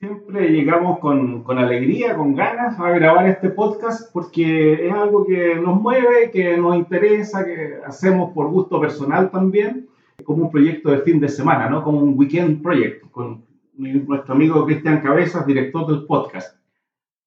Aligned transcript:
Siempre 0.00 0.48
llegamos 0.50 0.98
con, 1.00 1.42
con, 1.42 1.58
alegría, 1.58 2.16
con 2.16 2.34
ganas 2.34 2.78
a 2.78 2.90
grabar 2.90 3.26
este 3.26 3.50
podcast 3.50 4.12
porque 4.12 4.86
es 4.86 4.92
algo 4.92 5.26
que 5.26 5.56
nos 5.56 5.80
mueve, 5.80 6.30
que 6.30 6.56
nos 6.56 6.76
interesa, 6.76 7.44
que 7.44 7.78
hacemos 7.84 8.32
por 8.32 8.48
gusto 8.48 8.80
personal 8.80 9.30
también, 9.30 9.88
como 10.24 10.44
un 10.44 10.50
proyecto 10.50 10.90
de 10.90 10.98
fin 10.98 11.18
de 11.18 11.28
semana, 11.28 11.68
¿no? 11.68 11.82
como 11.82 12.00
un 12.00 12.18
weekend 12.18 12.62
project, 12.62 13.10
con 13.10 13.44
nuestro 13.78 14.34
amigo 14.34 14.64
Cristian 14.66 15.00
Cabezas, 15.00 15.46
director 15.46 15.86
del 15.86 16.04
podcast. 16.04 16.58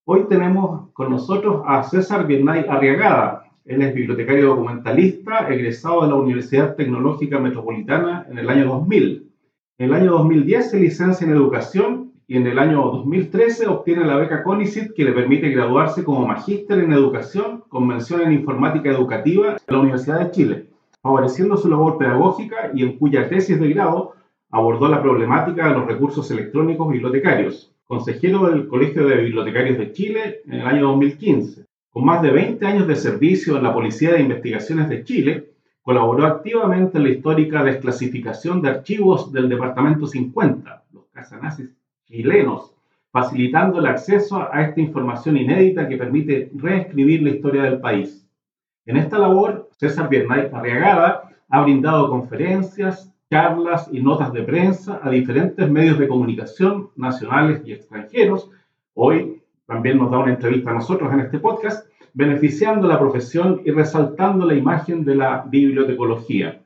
Hoy 0.06 0.26
tenemos 0.28 0.90
con 0.94 1.10
nosotros 1.10 1.64
a 1.66 1.84
César 1.84 2.28
Biernay 2.28 2.66
Arriagada. 2.68 3.51
Él 3.66 3.82
es 3.84 3.94
bibliotecario 3.94 4.48
documentalista, 4.48 5.48
egresado 5.50 6.02
de 6.02 6.08
la 6.08 6.16
Universidad 6.16 6.76
Tecnológica 6.76 7.40
Metropolitana 7.40 8.26
en 8.30 8.40
el 8.40 8.50
año 8.50 8.66
2000. 8.66 9.32
En 9.78 9.86
el 9.86 9.94
año 9.94 10.12
2010 10.14 10.72
se 10.72 10.80
licencia 10.80 11.28
en 11.28 11.34
educación 11.34 12.12
y 12.28 12.38
en 12.38 12.48
el 12.48 12.58
año 12.58 12.82
2013 12.82 13.68
obtiene 13.68 14.06
la 14.06 14.16
beca 14.16 14.42
CONICIT 14.42 14.94
que 14.94 15.04
le 15.04 15.12
permite 15.12 15.50
graduarse 15.50 16.04
como 16.04 16.26
magíster 16.26 16.80
en 16.80 16.92
educación 16.92 17.64
con 17.70 17.88
mención 17.88 18.22
en 18.22 18.34
informática 18.34 18.90
educativa 18.90 19.52
en 19.52 19.76
la 19.76 19.80
Universidad 19.80 20.22
de 20.22 20.32
Chile, 20.32 20.66
favoreciendo 21.04 21.56
su 21.56 21.70
labor 21.70 22.00
pedagógica 22.00 22.72
y 22.74 22.82
en 22.84 22.98
cuya 22.98 23.30
tesis 23.30 23.60
de 23.60 23.70
grado 23.70 24.14
abordó 24.50 24.88
la 24.88 25.02
problemática 25.04 25.68
de 25.68 25.76
los 25.76 25.86
recursos 25.86 26.32
electrónicos 26.32 26.90
bibliotecarios, 26.90 27.76
consejero 27.86 28.50
del 28.50 28.68
Colegio 28.68 29.08
de 29.08 29.18
Bibliotecarios 29.18 29.78
de 29.78 29.92
Chile 29.92 30.42
en 30.46 30.54
el 30.54 30.68
año 30.68 30.88
2015. 30.88 31.66
Con 31.92 32.06
más 32.06 32.22
de 32.22 32.32
20 32.32 32.66
años 32.66 32.88
de 32.88 32.96
servicio 32.96 33.58
en 33.58 33.64
la 33.64 33.74
Policía 33.74 34.14
de 34.14 34.22
Investigaciones 34.22 34.88
de 34.88 35.04
Chile, 35.04 35.50
colaboró 35.82 36.26
activamente 36.26 36.98
en 36.98 37.04
la 37.04 37.10
histórica 37.10 37.66
desclasificación 37.66 38.62
de 38.62 38.70
archivos 38.70 39.34
del 39.34 39.50
Departamento 39.50 40.08
50, 40.08 40.84
los 40.94 41.04
casanazis 41.12 41.70
chilenos, 42.06 42.74
facilitando 43.12 43.80
el 43.80 43.88
acceso 43.88 44.48
a 44.54 44.62
esta 44.62 44.80
información 44.80 45.36
inédita 45.36 45.90
que 45.90 45.98
permite 45.98 46.50
reescribir 46.56 47.24
la 47.24 47.32
historia 47.32 47.64
del 47.64 47.82
país. 47.82 48.26
En 48.86 48.96
esta 48.96 49.20
labor, 49.20 49.70
César 49.76 50.08
Biernay 50.08 50.50
Arriagada 50.54 51.30
ha 51.50 51.62
brindado 51.62 52.10
conferencias, 52.10 53.12
charlas 53.30 53.90
y 53.92 54.00
notas 54.00 54.32
de 54.32 54.44
prensa 54.44 55.02
a 55.04 55.10
diferentes 55.10 55.70
medios 55.70 56.00
de 56.00 56.08
comunicación 56.08 56.90
nacionales 56.96 57.62
y 57.66 57.74
extranjeros. 57.74 58.50
Hoy 58.94 59.42
también 59.72 60.00
nos 60.00 60.12
da 60.12 60.20
una 60.20 60.34
entrevista 60.34 60.72
a 60.72 60.74
nosotros 60.74 61.14
en 61.14 61.22
este 61.22 61.40
podcast, 61.40 61.88
beneficiando 62.14 62.90
la 62.90 63.00
profesión 63.00 63.62
y 63.64 63.72
resaltando 63.72 64.46
la 64.46 64.54
imagen 64.54 65.06
de 65.06 65.16
la 65.16 65.46
bibliotecología. 65.48 66.62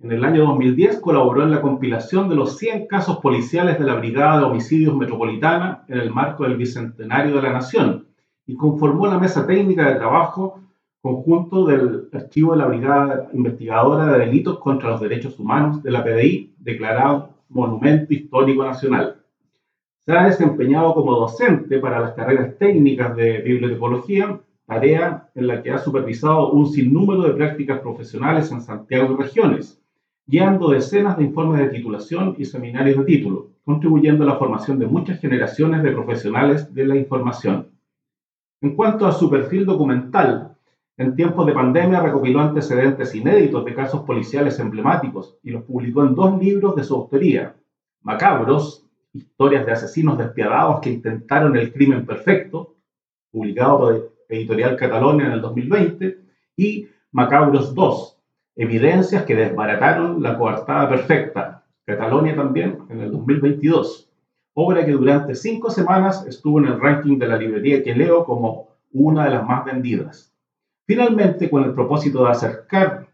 En 0.00 0.12
el 0.12 0.24
año 0.24 0.46
2010 0.46 1.00
colaboró 1.00 1.42
en 1.42 1.50
la 1.50 1.60
compilación 1.60 2.28
de 2.28 2.36
los 2.36 2.56
100 2.58 2.86
casos 2.86 3.18
policiales 3.18 3.76
de 3.80 3.84
la 3.84 3.96
Brigada 3.96 4.38
de 4.38 4.44
Homicidios 4.44 4.96
Metropolitana 4.96 5.84
en 5.88 5.98
el 5.98 6.12
marco 6.12 6.44
del 6.44 6.56
Bicentenario 6.56 7.34
de 7.34 7.42
la 7.42 7.54
Nación 7.54 8.06
y 8.46 8.54
conformó 8.54 9.08
la 9.08 9.18
mesa 9.18 9.44
técnica 9.44 9.88
de 9.88 9.96
trabajo 9.96 10.60
conjunto 11.02 11.66
del 11.66 12.08
archivo 12.12 12.52
de 12.52 12.58
la 12.58 12.66
Brigada 12.66 13.30
Investigadora 13.32 14.12
de 14.12 14.26
Delitos 14.26 14.60
contra 14.60 14.90
los 14.90 15.00
Derechos 15.00 15.36
Humanos 15.40 15.82
de 15.82 15.90
la 15.90 16.04
PDI, 16.04 16.54
declarado 16.60 17.30
Monumento 17.48 18.14
Histórico 18.14 18.64
Nacional. 18.64 19.16
Se 20.08 20.16
ha 20.16 20.24
desempeñado 20.24 20.94
como 20.94 21.14
docente 21.14 21.78
para 21.80 22.00
las 22.00 22.14
carreras 22.14 22.56
técnicas 22.56 23.14
de 23.14 23.42
bibliotecología, 23.42 24.40
tarea 24.64 25.28
en 25.34 25.46
la 25.46 25.62
que 25.62 25.70
ha 25.70 25.76
supervisado 25.76 26.50
un 26.52 26.66
sinnúmero 26.66 27.24
de 27.24 27.34
prácticas 27.34 27.80
profesionales 27.80 28.50
en 28.50 28.62
Santiago 28.62 29.12
y 29.12 29.22
regiones, 29.22 29.78
guiando 30.26 30.70
decenas 30.70 31.18
de 31.18 31.24
informes 31.24 31.60
de 31.60 31.76
titulación 31.76 32.36
y 32.38 32.46
seminarios 32.46 33.00
de 33.00 33.04
título, 33.04 33.50
contribuyendo 33.66 34.24
a 34.24 34.28
la 34.28 34.36
formación 34.36 34.78
de 34.78 34.86
muchas 34.86 35.20
generaciones 35.20 35.82
de 35.82 35.92
profesionales 35.92 36.72
de 36.72 36.86
la 36.86 36.96
información. 36.96 37.68
En 38.62 38.76
cuanto 38.76 39.06
a 39.06 39.12
su 39.12 39.28
perfil 39.28 39.66
documental, 39.66 40.56
en 40.96 41.16
tiempos 41.16 41.44
de 41.44 41.52
pandemia 41.52 42.00
recopiló 42.00 42.40
antecedentes 42.40 43.14
inéditos 43.14 43.62
de 43.62 43.74
casos 43.74 44.04
policiales 44.04 44.58
emblemáticos 44.58 45.36
y 45.42 45.50
los 45.50 45.64
publicó 45.64 46.02
en 46.02 46.14
dos 46.14 46.40
libros 46.40 46.76
de 46.76 46.84
su 46.84 46.94
autoría, 46.94 47.56
Macabros, 48.00 48.87
historias 49.12 49.66
de 49.66 49.72
asesinos 49.72 50.18
despiadados 50.18 50.80
que 50.80 50.90
intentaron 50.90 51.56
el 51.56 51.72
crimen 51.72 52.04
perfecto, 52.04 52.76
publicado 53.30 53.78
por 53.78 54.12
Editorial 54.28 54.76
Catalonia 54.76 55.26
en 55.26 55.32
el 55.32 55.40
2020, 55.40 56.18
y 56.56 56.88
Macabros 57.12 57.74
2, 57.74 58.18
evidencias 58.56 59.24
que 59.24 59.34
desbarataron 59.34 60.22
la 60.22 60.36
coartada 60.36 60.88
perfecta, 60.88 61.64
Catalonia 61.86 62.36
también 62.36 62.80
en 62.90 63.00
el 63.00 63.10
2022, 63.12 64.10
obra 64.52 64.84
que 64.84 64.92
durante 64.92 65.34
cinco 65.34 65.70
semanas 65.70 66.26
estuvo 66.26 66.58
en 66.58 66.66
el 66.66 66.80
ranking 66.80 67.18
de 67.18 67.28
la 67.28 67.38
librería 67.38 67.82
que 67.82 67.94
leo 67.94 68.24
como 68.24 68.68
una 68.92 69.24
de 69.24 69.30
las 69.30 69.46
más 69.46 69.64
vendidas. 69.64 70.34
Finalmente, 70.86 71.48
con 71.48 71.64
el 71.64 71.74
propósito 71.74 72.24
de 72.24 72.30
acercar 72.30 73.08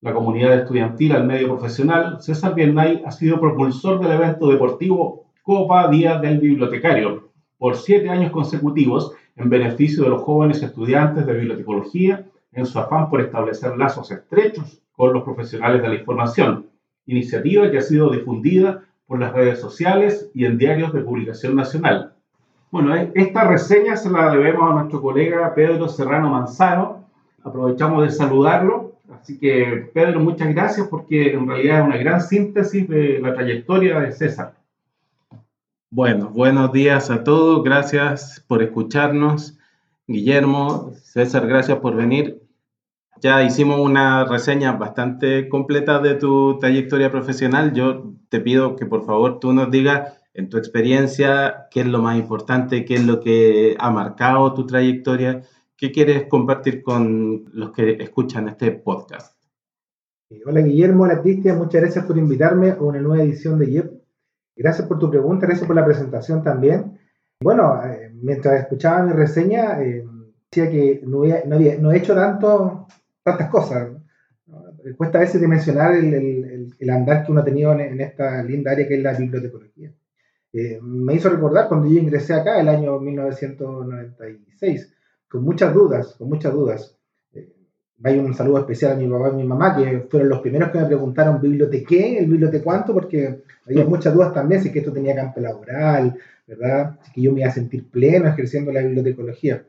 la 0.00 0.12
comunidad 0.12 0.58
estudiantil 0.58 1.12
al 1.12 1.26
medio 1.26 1.48
profesional, 1.48 2.20
César 2.20 2.54
Biernay 2.54 3.02
ha 3.06 3.10
sido 3.10 3.40
propulsor 3.40 3.98
del 4.00 4.12
evento 4.12 4.48
deportivo 4.48 5.23
Copa 5.44 5.88
Día 5.88 6.16
del 6.20 6.38
Bibliotecario 6.38 7.28
por 7.58 7.76
siete 7.76 8.08
años 8.08 8.32
consecutivos 8.32 9.12
en 9.36 9.50
beneficio 9.50 10.02
de 10.02 10.08
los 10.08 10.22
jóvenes 10.22 10.62
estudiantes 10.62 11.26
de 11.26 11.34
bibliotecología 11.34 12.24
en 12.52 12.64
su 12.64 12.78
afán 12.78 13.10
por 13.10 13.20
establecer 13.20 13.76
lazos 13.76 14.10
estrechos 14.10 14.80
con 14.92 15.12
los 15.12 15.22
profesionales 15.22 15.82
de 15.82 15.88
la 15.88 15.96
información, 15.96 16.70
iniciativa 17.04 17.70
que 17.70 17.76
ha 17.76 17.82
sido 17.82 18.08
difundida 18.08 18.84
por 19.06 19.20
las 19.20 19.34
redes 19.34 19.60
sociales 19.60 20.30
y 20.32 20.46
en 20.46 20.56
diarios 20.56 20.94
de 20.94 21.02
publicación 21.02 21.56
nacional. 21.56 22.14
Bueno, 22.70 22.94
esta 23.12 23.46
reseña 23.46 23.96
se 23.96 24.08
la 24.08 24.30
debemos 24.30 24.70
a 24.70 24.74
nuestro 24.76 25.02
colega 25.02 25.54
Pedro 25.54 25.88
Serrano 25.88 26.30
Manzano, 26.30 27.04
aprovechamos 27.42 28.02
de 28.02 28.10
saludarlo. 28.12 28.94
Así 29.12 29.38
que, 29.38 29.90
Pedro, 29.92 30.20
muchas 30.20 30.54
gracias 30.54 30.88
porque 30.88 31.34
en 31.34 31.46
realidad 31.46 31.80
es 31.80 31.86
una 31.86 31.96
gran 31.98 32.22
síntesis 32.22 32.88
de 32.88 33.20
la 33.20 33.34
trayectoria 33.34 34.00
de 34.00 34.10
César. 34.10 34.63
Bueno, 35.96 36.30
buenos 36.30 36.72
días 36.72 37.08
a 37.08 37.22
todos. 37.22 37.62
Gracias 37.62 38.44
por 38.48 38.64
escucharnos. 38.64 39.56
Guillermo, 40.08 40.90
César, 41.04 41.46
gracias 41.46 41.78
por 41.78 41.94
venir. 41.94 42.42
Ya 43.20 43.44
hicimos 43.44 43.78
una 43.78 44.24
reseña 44.24 44.72
bastante 44.72 45.48
completa 45.48 46.00
de 46.00 46.16
tu 46.16 46.58
trayectoria 46.58 47.12
profesional. 47.12 47.74
Yo 47.74 48.12
te 48.28 48.40
pido 48.40 48.74
que 48.74 48.86
por 48.86 49.06
favor 49.06 49.38
tú 49.38 49.52
nos 49.52 49.70
digas 49.70 50.20
en 50.34 50.48
tu 50.48 50.58
experiencia 50.58 51.68
qué 51.70 51.82
es 51.82 51.86
lo 51.86 52.02
más 52.02 52.18
importante, 52.18 52.84
qué 52.84 52.94
es 52.94 53.06
lo 53.06 53.20
que 53.20 53.76
ha 53.78 53.88
marcado 53.92 54.52
tu 54.52 54.66
trayectoria 54.66 55.42
¿Qué 55.76 55.92
quieres 55.92 56.26
compartir 56.28 56.82
con 56.82 57.44
los 57.52 57.70
que 57.70 57.92
escuchan 58.00 58.48
este 58.48 58.72
podcast? 58.72 59.36
Eh, 60.30 60.40
hola 60.44 60.60
Guillermo, 60.60 61.04
hola 61.04 61.22
Cristian, 61.22 61.58
muchas 61.58 61.82
gracias 61.82 62.04
por 62.04 62.18
invitarme 62.18 62.70
a 62.70 62.80
una 62.80 63.00
nueva 63.00 63.22
edición 63.22 63.60
de 63.60 63.70
YEP. 63.70 64.03
Gracias 64.56 64.86
por 64.86 64.98
tu 64.98 65.10
pregunta, 65.10 65.46
gracias 65.46 65.66
por 65.66 65.76
la 65.76 65.84
presentación 65.84 66.42
también. 66.42 66.98
Bueno, 67.40 67.82
eh, 67.84 68.10
mientras 68.14 68.60
escuchaba 68.60 69.02
mi 69.02 69.12
reseña, 69.12 69.82
eh, 69.82 70.04
decía 70.50 70.70
que 70.70 71.02
no, 71.04 71.22
había, 71.22 71.44
no, 71.78 71.92
he 71.92 71.98
hecho 71.98 72.14
tanto, 72.14 72.86
tantas 73.22 73.48
cosas. 73.50 73.90
Cuesta 74.96 75.18
a 75.18 75.22
veces 75.22 75.40
dimensionar 75.40 75.94
el, 75.94 76.12
el, 76.14 76.74
el, 76.78 76.90
andar 76.90 77.24
que 77.24 77.32
uno 77.32 77.40
ha 77.40 77.44
tenido 77.44 77.72
en, 77.72 77.80
en, 77.80 78.00
esta 78.00 78.42
linda 78.42 78.72
área 78.72 78.86
que 78.86 78.96
es 78.96 79.02
la 79.02 79.14
bibliotecología. 79.14 79.92
me 80.82 81.14
hizo 81.14 81.30
recordar 81.30 81.68
cuando 81.68 81.88
yo 81.88 81.98
ingresé 81.98 82.34
acá, 82.34 82.60
el 82.60 82.68
año 82.68 83.00
1996 83.00 84.94
con 85.34 85.42
muchas 85.42 85.74
dudas, 85.74 86.14
con 86.14 86.28
muchas 86.28 86.52
dudas. 86.52 86.96
Hay 88.06 88.18
un 88.18 88.34
saludo 88.34 88.58
especial 88.58 88.92
a 88.92 88.96
mi 88.96 89.08
papá 89.08 89.30
y 89.32 89.36
mi 89.36 89.44
mamá, 89.44 89.74
que 89.74 90.00
fueron 90.10 90.28
los 90.28 90.40
primeros 90.40 90.70
que 90.70 90.78
me 90.78 90.84
preguntaron 90.84 91.40
bibliotequé, 91.40 92.18
el 92.18 92.26
bibliotecuánto, 92.26 92.92
porque 92.92 93.44
había 93.66 93.86
muchas 93.86 94.12
dudas 94.12 94.34
también, 94.34 94.62
si 94.62 94.70
que 94.70 94.80
esto 94.80 94.92
tenía 94.92 95.14
campo 95.14 95.40
laboral, 95.40 96.14
¿verdad? 96.46 96.98
Si 97.02 97.12
que 97.12 97.22
yo 97.22 97.32
me 97.32 97.40
iba 97.40 97.48
a 97.48 97.52
sentir 97.52 97.88
pleno 97.90 98.28
ejerciendo 98.28 98.72
la 98.72 98.82
bibliotecología. 98.82 99.64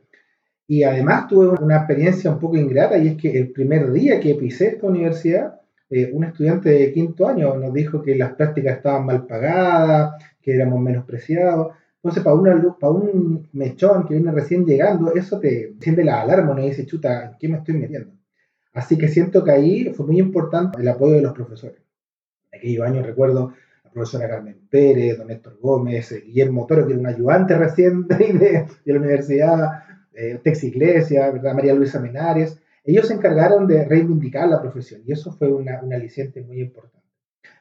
Y 0.68 0.83
además 0.83 1.30
tuve 1.30 1.48
una 1.63 1.77
experiencia 1.77 2.30
un 2.30 2.39
poco 2.39 2.57
ingrata, 2.57 2.98
y 2.98 3.07
es 3.07 3.15
que 3.15 3.39
el 3.39 3.51
primer 3.54 3.89
día 3.94 4.19
que 4.19 4.36
pisé 4.36 4.68
esta 4.68 4.88
universidad, 4.88 5.62
eh, 5.89 6.10
un 6.12 6.25
estudiante 6.25 6.69
de 6.71 6.92
quinto 6.92 7.30
año 7.30 7.56
nos 7.56 7.74
dijo 7.74 8.01
que 8.01 8.15
las 8.15 8.33
prácticas 8.33 8.77
estaban 8.77 9.06
mal 9.06 9.25
pagadas, 9.25 10.21
que 10.42 10.54
éramos 10.56 10.81
menospreciados. 10.81 11.74
Entonces, 12.04 12.21
para, 12.21 12.36
una, 12.36 12.75
para 12.77 12.92
un 12.92 13.48
mechón 13.54 14.06
que 14.06 14.15
viene 14.15 14.31
recién 14.33 14.65
llegando, 14.65 15.13
eso 15.13 15.39
te 15.39 15.69
enciende 15.69 16.04
la 16.04 16.19
alarma, 16.21 16.54
no 16.54 16.62
dice, 16.62 16.86
chuta, 16.86 17.27
¿en 17.27 17.38
qué 17.39 17.48
me 17.48 17.57
estoy 17.60 17.75
metiendo? 17.75 18.12
Así 18.75 18.98
que 18.98 19.07
siento 19.07 19.42
que 19.42 19.51
ahí 19.51 19.94
fue 19.94 20.06
muy 20.06 20.19
importante 20.19 20.81
el 20.81 20.88
apoyo 20.89 21.13
de 21.13 21.22
los 21.22 21.31
profesores. 21.31 21.81
En 22.51 22.60
aquellos 22.60 22.86
años 22.86 23.06
recuerdo 23.06 23.54
la 23.86 23.89
profesora 23.89 24.27
Carmen 24.27 24.68
Pérez, 24.69 25.18
don 25.18 25.31
Héctor 25.31 25.57
Gómez, 25.62 26.12
eh, 26.12 26.24
Guillermo 26.25 26.66
Toro, 26.68 26.86
que 26.86 26.92
era 26.92 27.00
un 27.00 27.07
ayudante 27.07 27.57
recién 27.57 28.06
de, 28.06 28.66
la 28.83 29.00
universidad, 29.00 29.83
eh, 30.13 30.42
Tex 30.44 30.66
Iglesias, 30.66 31.31
¿verdad? 31.31 31.54
María 31.54 31.74
Luisa 31.74 32.01
Menares. 32.01 32.60
ellos 32.83 33.07
se 33.07 33.13
encargaron 33.13 33.66
de 33.66 33.86
reivindicar 33.86 34.50
la 34.50 34.62
profesión 34.62 35.01
y 35.06 35.13
eso 35.13 35.31
fue 35.31 35.48
una, 35.48 35.81
una 35.81 35.95
aliciente 35.95 36.42
muy 36.42 36.60
importante. 36.60 37.07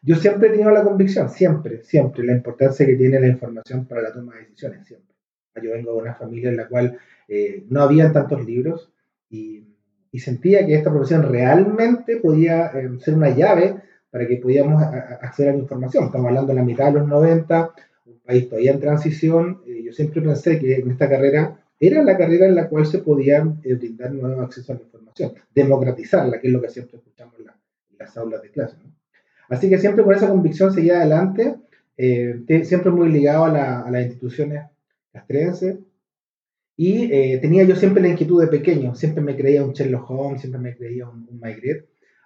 Yo 0.02 0.16
siempre 0.16 0.48
he 0.48 0.50
tenido 0.50 0.72
la 0.72 0.82
convicción, 0.82 1.30
siempre, 1.30 1.84
siempre, 1.84 2.24
la 2.24 2.32
importancia 2.32 2.84
que 2.84 2.96
tiene 2.96 3.20
la 3.20 3.28
información 3.28 3.86
para 3.86 4.02
la 4.02 4.12
toma 4.12 4.34
de 4.34 4.40
decisiones, 4.40 4.84
siempre. 4.84 5.14
Yo 5.62 5.70
vengo 5.70 5.92
de 5.92 5.98
una 5.98 6.14
familia 6.14 6.50
en 6.50 6.56
la 6.56 6.66
cual 6.66 6.98
eh, 7.28 7.64
no 7.68 7.82
había 7.82 8.12
tantos 8.12 8.44
libros 8.44 8.92
y, 9.30 9.73
y, 10.14 10.20
sentía 10.20 10.64
que 10.64 10.74
esta 10.74 10.90
profesión 10.90 11.24
realmente 11.24 12.18
podía 12.18 12.66
eh, 12.66 12.88
ser 13.00 13.14
una 13.14 13.30
llave 13.30 13.76
para 14.10 14.28
que 14.28 14.36
pudiéramos 14.36 14.80
acceder 14.82 15.50
a 15.50 15.52
la 15.54 15.58
información. 15.58 16.04
Estamos 16.04 16.28
hablando 16.28 16.52
de 16.52 16.58
la 16.60 16.64
mitad 16.64 16.86
de 16.86 17.00
los 17.00 17.08
90, 17.08 17.70
un 18.06 18.20
país 18.20 18.48
todavía 18.48 18.70
en 18.70 18.80
transición. 18.80 19.62
Eh, 19.66 19.82
yo 19.84 19.92
siempre 19.92 20.22
pensé 20.22 20.60
que 20.60 20.76
en 20.76 20.90
esta 20.92 21.08
carrera 21.08 21.58
era 21.80 22.02
la 22.04 22.16
carrera 22.16 22.46
en 22.46 22.54
la 22.54 22.68
cual 22.68 22.86
se 22.86 22.98
podía 22.98 23.42
brindar 23.42 24.12
nuevo 24.12 24.40
acceso 24.42 24.72
a 24.72 24.76
la 24.76 24.82
información, 24.82 25.32
democratizarla, 25.52 26.40
que 26.40 26.46
es 26.46 26.52
lo 26.52 26.62
que 26.62 26.68
siempre 26.68 26.98
escuchamos 26.98 27.34
en, 27.40 27.46
las 27.98 28.16
aulas 28.16 28.40
de 28.42 28.50
clase. 28.50 28.76
Así 29.48 29.68
que 29.68 29.78
siempre 29.78 30.04
con 30.04 30.14
esa 30.14 30.28
convicción 30.28 30.72
seguía 30.72 31.00
adelante, 31.00 31.56
siempre 31.96 32.90
muy 32.90 33.10
ligado 33.10 33.44
a, 33.46 33.80
a 33.80 33.90
las 33.90 34.04
instituciones 34.04 34.62
castrenses, 35.12 35.78
y 36.76 37.12
eh, 37.12 37.38
tenía 37.40 37.64
yo 37.64 37.76
siempre 37.76 38.02
la 38.02 38.08
inquietud 38.08 38.40
de 38.40 38.48
pequeño, 38.48 38.94
siempre 38.94 39.22
me 39.22 39.36
creía 39.36 39.64
un 39.64 39.72
Sherlock 39.72 40.10
Holmes, 40.10 40.40
siempre 40.40 40.60
me 40.60 40.76
creía 40.76 41.08
un, 41.08 41.28
un 41.30 41.40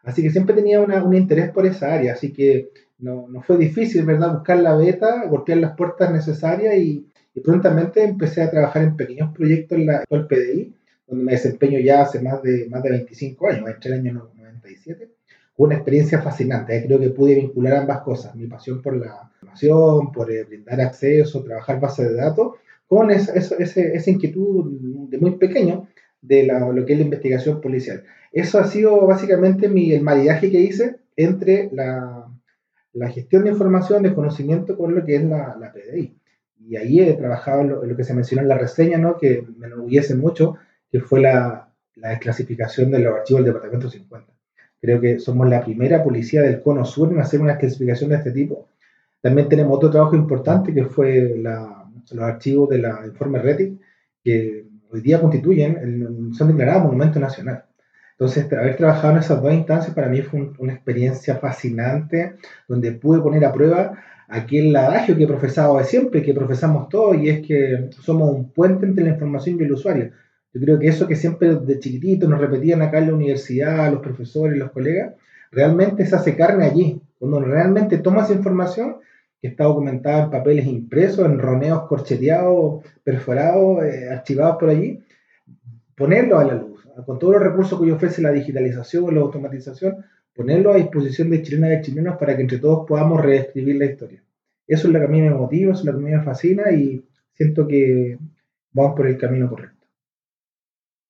Así 0.05 0.23
que 0.23 0.31
siempre 0.31 0.55
tenía 0.55 0.81
una, 0.81 1.05
un 1.05 1.15
interés 1.15 1.51
por 1.51 1.67
esa 1.67 1.93
área, 1.93 2.15
así 2.15 2.33
que 2.33 2.71
no, 2.99 3.29
no, 3.29 3.43
fue 3.43 3.59
difícil, 3.59 4.05
¿verdad? 4.05 4.33
Buscar 4.33 4.59
la 4.61 4.75
beta, 4.75 5.27
golpear 5.27 5.59
las 5.59 5.77
puertas 5.77 6.11
necesarias 6.11 6.77
y, 6.77 7.07
y 7.35 7.41
prontamente 7.41 8.03
empecé 8.03 8.43
a 8.43 8.51
trabajar 8.51 8.83
en 8.83 8.97
pequeños 8.97 9.33
proyectos 9.35 9.79
en 9.79 9.87
la 9.87 10.05
el 10.09 10.27
PDI, 10.27 10.75
donde 11.07 11.25
me 11.25 11.33
desempeño 11.33 11.79
ya 11.79 12.03
hace 12.03 12.21
más 12.21 12.43
de, 12.43 12.67
más 12.71 12.83
de 12.83 12.91
25 12.91 13.49
años, 13.49 13.69
entre 13.69 13.93
el 13.93 14.01
año 14.01 14.31
97. 14.35 15.11
Fue 15.55 15.67
una 15.67 15.77
experiencia 15.77 16.23
fascinante, 16.23 16.77
¿eh? 16.77 16.85
creo 16.87 16.99
que 16.99 17.11
pude 17.11 17.35
vincular 17.35 17.75
ambas 17.75 18.01
cosas, 18.01 18.35
mi 18.35 18.47
pasión 18.47 18.81
por 18.81 18.97
la 18.97 19.31
información, 19.35 20.13
por 20.13 20.31
eh, 20.31 20.45
brindar 20.45 20.81
acceso, 20.81 21.43
trabajar 21.43 21.81
base 21.81 22.05
de 22.05 22.15
datos, 22.15 22.55
con 22.89 23.11
esa, 23.11 23.35
esa, 23.35 24.11
inquietud 24.11 25.09
de 25.11 25.19
muy 25.19 25.33
pequeño 25.33 25.89
de 26.23 26.45
lo 26.45 26.85
que 26.85 26.95
es 26.95 26.99
la 26.99 27.05
investigación 27.05 27.61
policial. 27.61 28.03
Eso 28.33 28.59
ha 28.59 28.67
sido 28.67 29.07
básicamente 29.07 29.69
mi, 29.69 29.93
el 29.93 30.03
maridaje 30.03 30.51
que 30.51 30.61
hice 30.61 30.97
entre 31.15 31.69
la, 31.73 32.27
la, 32.95 33.09
gestión 33.11 33.45
de 33.45 33.51
información, 33.51 34.03
de 34.03 34.15
conocimiento 34.15 34.77
con 34.77 34.95
lo 34.95 35.05
que 35.05 35.17
es 35.17 35.23
la, 35.23 35.57
la 35.61 35.73
PDI. 35.73 36.17
Y 36.67 36.77
ahí 36.77 37.01
he 37.01 37.13
trabajado 37.13 37.61
en 37.61 37.89
lo, 37.89 37.97
que 37.97 38.05
se 38.05 38.15
mencionó 38.15 38.43
en 38.43 38.49
la 38.49 38.59
reseña, 38.59 38.99
¿no? 38.99 39.17
que 39.17 39.45
me 39.57 39.67
enorgullece 39.67 40.15
mucho, 40.15 40.57
que 40.91 41.01
fue 41.01 41.21
la, 41.21 41.71
la 41.97 42.09
desclasificación 42.11 42.91
de 42.91 43.01
los 43.01 43.15
archivos 43.15 43.45
del 43.45 43.53
Departamento 43.53 43.91
50. 43.91 44.33
Creo 44.81 45.01
que 45.01 45.19
somos 45.19 45.49
la 45.49 45.63
primera 45.63 46.03
policía 46.03 46.43
del 46.43 46.63
Cono 46.63 46.85
Sur 46.85 47.13
en 47.13 47.21
hacer 47.21 47.41
una 47.41 47.59
clasificación 47.59 48.11
de 48.11 48.17
este 48.17 48.33
tipo. 48.33 48.69
También 49.21 49.49
tenemos 49.49 49.77
otro 49.77 49.91
trabajo 49.91 50.17
importante 50.17 50.73
que 50.73 50.85
fue 50.85 51.37
la 51.37 51.78
los 52.11 52.25
archivos 52.25 52.69
de 52.69 52.79
la 52.79 53.07
informe 53.07 53.39
RETIC, 53.41 53.79
que 54.23 54.67
hoy 54.91 55.01
día 55.01 55.21
constituyen, 55.21 56.33
son 56.33 56.49
declarados 56.49 56.85
monumento 56.85 57.21
nacional. 57.21 57.65
Entonces, 58.13 58.53
haber 58.53 58.77
trabajado 58.77 59.13
en 59.13 59.21
esas 59.21 59.41
dos 59.41 59.53
instancias 59.53 59.95
para 59.95 60.09
mí 60.09 60.23
fue 60.23 60.51
una 60.59 60.73
experiencia 60.73 61.37
fascinante, 61.37 62.35
donde 62.67 62.93
pude 62.93 63.21
poner 63.21 63.45
a 63.45 63.53
prueba 63.53 63.97
aquel 64.29 64.75
adagio 64.75 65.17
que 65.17 65.25
he 65.25 65.27
profesado 65.27 65.79
de 65.79 65.85
siempre, 65.85 66.23
que 66.23 66.35
profesamos 66.35 66.89
todos, 66.89 67.17
y 67.17 67.29
es 67.29 67.47
que 67.47 67.91
somos 68.01 68.31
un 68.35 68.51
puente 68.51 68.87
entre 68.87 69.05
la 69.05 69.11
información 69.11 69.57
y 69.59 69.65
el 69.65 69.73
usuario. 69.73 70.11
Yo 70.53 70.61
creo 70.61 70.79
que 70.79 70.89
eso 70.89 71.07
que 71.07 71.15
siempre 71.15 71.55
de 71.55 71.79
chiquitito 71.79 72.27
nos 72.29 72.41
repetían 72.41 72.83
acá 72.83 72.99
en 72.99 73.07
la 73.07 73.15
universidad, 73.15 73.93
los 73.93 74.03
profesores, 74.03 74.59
los 74.59 74.73
colegas, 74.73 75.15
realmente 75.53 76.05
se 76.05 76.17
hace 76.17 76.35
carne 76.35 76.65
allí. 76.65 77.01
Cuando 77.19 77.41
realmente 77.41 77.99
tomas 77.99 78.31
información, 78.31 78.97
que 79.41 79.49
está 79.49 79.65
documentada 79.65 80.25
en 80.25 80.31
papeles 80.31 80.67
impresos, 80.67 81.27
en 81.27 81.39
roneos 81.39 81.87
corcheteados, 81.87 82.85
perforados, 83.05 83.85
eh, 83.85 84.11
archivados 84.11 84.57
por 84.59 84.71
allí, 84.71 85.01
ponerlo 85.97 86.39
a 86.39 86.45
la 86.45 86.55
luz, 86.55 86.85
con 87.07 87.19
todos 87.19 87.35
los 87.35 87.43
recursos 87.43 87.81
que 87.81 87.93
ofrece 87.93 88.23
la 88.23 88.33
digitalización, 88.33 89.15
la 89.15 89.21
automatización, 89.21 90.05
ponerlo 90.35 90.73
a 90.73 90.77
disposición 90.77 91.31
de 91.31 91.43
chilenas 91.43 91.79
y 91.79 91.83
chilenos 91.83 92.17
para 92.17 92.37
que 92.37 92.43
entre 92.43 92.59
todos 92.59 92.87
podamos 92.87 93.21
reescribir 93.21 93.77
la 93.77 93.87
historia. 93.87 94.23
Eso 94.67 94.87
es 94.87 94.93
lo 94.93 95.01
que 95.01 95.07
a 95.07 95.09
mí 95.09 95.21
me 95.21 95.31
motiva, 95.31 95.73
eso 95.73 95.81
es 95.81 95.87
lo 95.87 95.93
que 95.93 95.99
a 95.99 96.09
mí 96.09 96.11
me 96.11 96.23
fascina 96.23 96.71
y 96.73 97.05
siento 97.35 97.67
que 97.67 98.19
vamos 98.73 98.95
por 98.97 99.07
el 99.07 99.17
camino 99.17 99.49
correcto. 99.49 99.87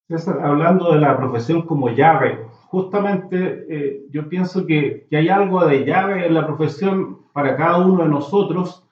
César, 0.08 0.38
hablando 0.40 0.92
de 0.92 1.00
la 1.00 1.16
profesión 1.18 1.66
como 1.66 1.90
llave, 1.90 2.38
justamente 2.68 3.66
eh, 3.68 4.06
yo 4.10 4.28
pienso 4.28 4.64
que, 4.64 5.06
que, 5.10 5.16
hay 5.18 5.28
algo 5.28 5.66
de 5.66 5.84
llave 5.84 6.26
en 6.26 6.32
la 6.32 6.46
profesión 6.46 7.18
para 7.38 7.56
cada 7.56 7.78
uno 7.86 8.02
de 8.02 8.08
nosotros 8.08 8.82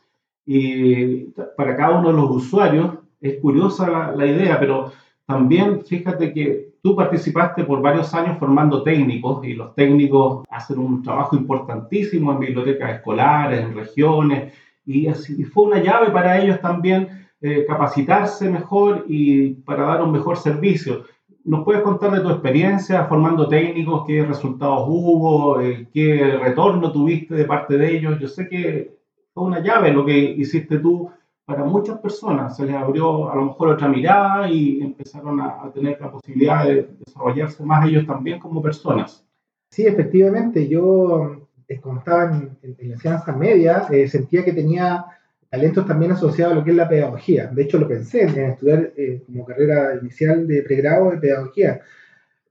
y 0.47 1.33
para 1.57 1.77
cada 1.77 1.99
uno 1.99 2.11
de 2.11 2.15
los 2.15 2.31
usuarios. 2.31 2.93
Es 3.21 3.41
curiosa 3.41 3.91
la, 3.91 4.13
la 4.13 4.25
idea, 4.25 4.61
pero 4.61 4.93
también 5.27 5.85
fíjate 5.85 6.33
que 6.33 6.69
tú 6.81 6.95
participaste 6.95 7.65
por 7.65 7.83
varios 7.83 8.15
años 8.15 8.39
formando 8.39 8.85
técnicos 8.85 9.45
y 9.45 9.55
los 9.55 9.75
técnicos 9.75 10.45
hacen 10.49 10.79
un 10.79 11.03
trabajo 11.03 11.35
importantísimo 11.35 12.31
en 12.31 12.39
bibliotecas 12.39 12.99
escolares, 12.99 13.65
en 13.65 13.75
regiones, 13.75 14.53
y, 14.85 15.09
así, 15.09 15.43
fue 15.43 15.65
una 15.65 15.83
llave 15.83 16.11
para 16.11 16.41
ellos 16.41 16.61
también 16.61 17.27
eh, 17.41 17.65
capacitarse 17.67 18.49
mejor 18.49 19.07
y 19.09 19.55
para 19.55 19.87
dar 19.87 20.03
un 20.05 20.13
mejor 20.13 20.37
servicio. 20.37 21.03
¿Nos 21.47 21.63
puedes 21.65 21.83
contar 21.83 22.11
de 22.11 22.23
tu 22.23 22.31
experiencia 22.31 23.05
formando 23.05 23.47
técnicos? 23.47 24.03
¿Qué 24.05 24.25
resultados 24.25 24.85
hubo? 24.89 25.61
Eh, 25.61 25.87
¿Qué 25.95 26.37
retorno 26.43 26.91
tuviste 26.91 27.37
de 27.37 27.45
parte 27.45 27.79
de 27.79 27.97
ellos? 27.97 28.19
Yo 28.19 28.27
sé 28.27 28.49
que 28.49 28.97
fue 29.33 29.45
una 29.45 29.61
llave 29.61 29.93
lo 29.93 30.05
que 30.05 30.19
hiciste 30.19 30.81
tú 30.81 31.09
para 31.45 31.63
muchas 31.63 32.01
personas. 32.01 32.57
Se 32.57 32.67
les 32.67 32.75
abrió 32.75 33.31
a 33.31 33.37
lo 33.37 33.45
mejor 33.45 33.69
otra 33.69 33.87
mirada 33.87 34.51
y 34.51 34.81
empezaron 34.81 35.41
a, 35.41 35.71
tener 35.73 36.01
la 36.01 36.11
posibilidad 36.11 36.67
de 36.67 36.89
desarrollarse 36.99 37.65
más 37.65 37.87
ellos 37.87 38.05
también 38.07 38.41
como 38.41 38.61
personas. 38.61 39.25
Sí, 39.71 39.87
efectivamente. 39.87 40.67
Yo, 40.67 41.47
eh, 41.69 41.81
cuando 41.81 42.01
estaba 42.01 42.25
en, 42.25 42.59
la 42.61 42.95
enseñanza 42.95 43.33
media, 43.33 43.87
eh, 43.93 44.09
sentía 44.09 44.45
que 44.45 44.53
tenía 44.53 45.05
talentos 45.57 45.87
también 45.87 46.13
asociados 46.13 46.53
a 46.53 46.57
lo 46.57 46.65
que 46.65 46.71
es 46.71 46.77
la 46.77 46.89
pedagogía. 46.89 47.47
De 47.47 47.63
hecho, 47.63 47.79
lo 47.79 47.89
pensé 47.89 48.23
en 48.25 48.39
estudiar 48.51 48.93
eh, 48.95 49.23
como 49.25 49.47
carrera 49.47 49.99
inicial 50.01 50.47
de 50.47 50.63
pregrado 50.63 51.13
de 51.13 51.17
pedagogía, 51.17 51.81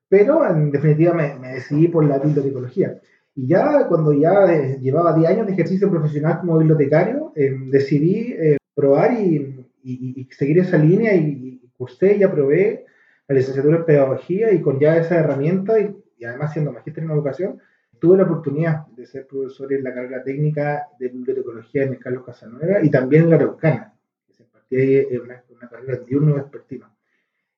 pero 0.09 0.43
en 0.49 0.71
definitiva 0.71 1.13
me, 1.13 1.53
decidí 1.53 1.87
por 1.87 2.03
la 2.03 2.17
bibliotecología. 2.17 2.99
Y 3.35 3.47
ya 3.47 3.87
cuando 3.87 4.11
ya 4.11 4.47
llevaba 4.81 5.15
10 5.15 5.29
años 5.29 5.45
de 5.45 5.53
ejercicio 5.53 5.91
profesional 5.91 6.39
como 6.39 6.57
bibliotecario, 6.57 7.31
eh, 7.35 7.55
decidí 7.67 8.33
eh, 8.39 8.57
probar 8.73 9.13
y, 9.13 9.67
y, 9.83 10.27
seguir 10.31 10.59
esa 10.59 10.77
línea 10.77 11.13
y, 11.13 11.61
cursé 11.77 12.15
y 12.15 12.23
aprobé 12.23 12.85
la 13.27 13.35
licenciatura 13.35 13.77
en 13.77 13.85
pedagogía 13.85 14.51
y 14.51 14.61
con 14.61 14.79
ya 14.79 14.97
esa 14.97 15.19
herramienta 15.19 15.79
y, 15.79 15.93
además 16.23 16.53
siendo 16.53 16.71
magíster 16.71 17.03
en 17.03 17.11
educación, 17.11 17.59
tuve 17.99 18.17
la 18.17 18.23
oportunidad 18.23 18.87
de 18.87 19.05
ser 19.05 19.27
profesor 19.27 19.71
en 19.73 19.83
la 19.83 19.93
carrera 19.93 20.23
técnica 20.23 20.87
de 20.99 21.09
bibliotecología 21.09 21.83
en 21.83 21.93
el 21.93 21.99
Carlos 21.99 22.23
Casanueva 22.25 22.83
y 22.83 22.89
también 22.89 23.23
en 23.23 23.29
la 23.31 23.35
Araucana, 23.37 23.93
que 24.27 24.33
se 24.33 24.43
impartía 24.43 25.01
en 25.09 25.21
una, 25.21 25.43
una, 25.49 25.69
carrera 25.69 25.99
diurno 26.05 26.35
vespertino. 26.35 26.91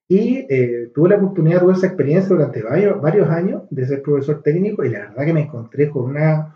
Y 0.06 0.46
eh, 0.48 0.90
tuve 0.94 1.10
la 1.10 1.16
oportunidad, 1.16 1.60
tuve 1.60 1.74
esa 1.74 1.88
experiencia 1.88 2.34
durante 2.34 2.62
varios, 2.62 3.00
varios 3.00 3.28
años 3.28 3.62
de 3.70 3.86
ser 3.86 4.02
profesor 4.02 4.42
técnico 4.42 4.84
y 4.84 4.90
la 4.90 5.00
verdad 5.00 5.24
que 5.26 5.34
me 5.34 5.42
encontré 5.42 5.90
con 5.90 6.04
una 6.04 6.54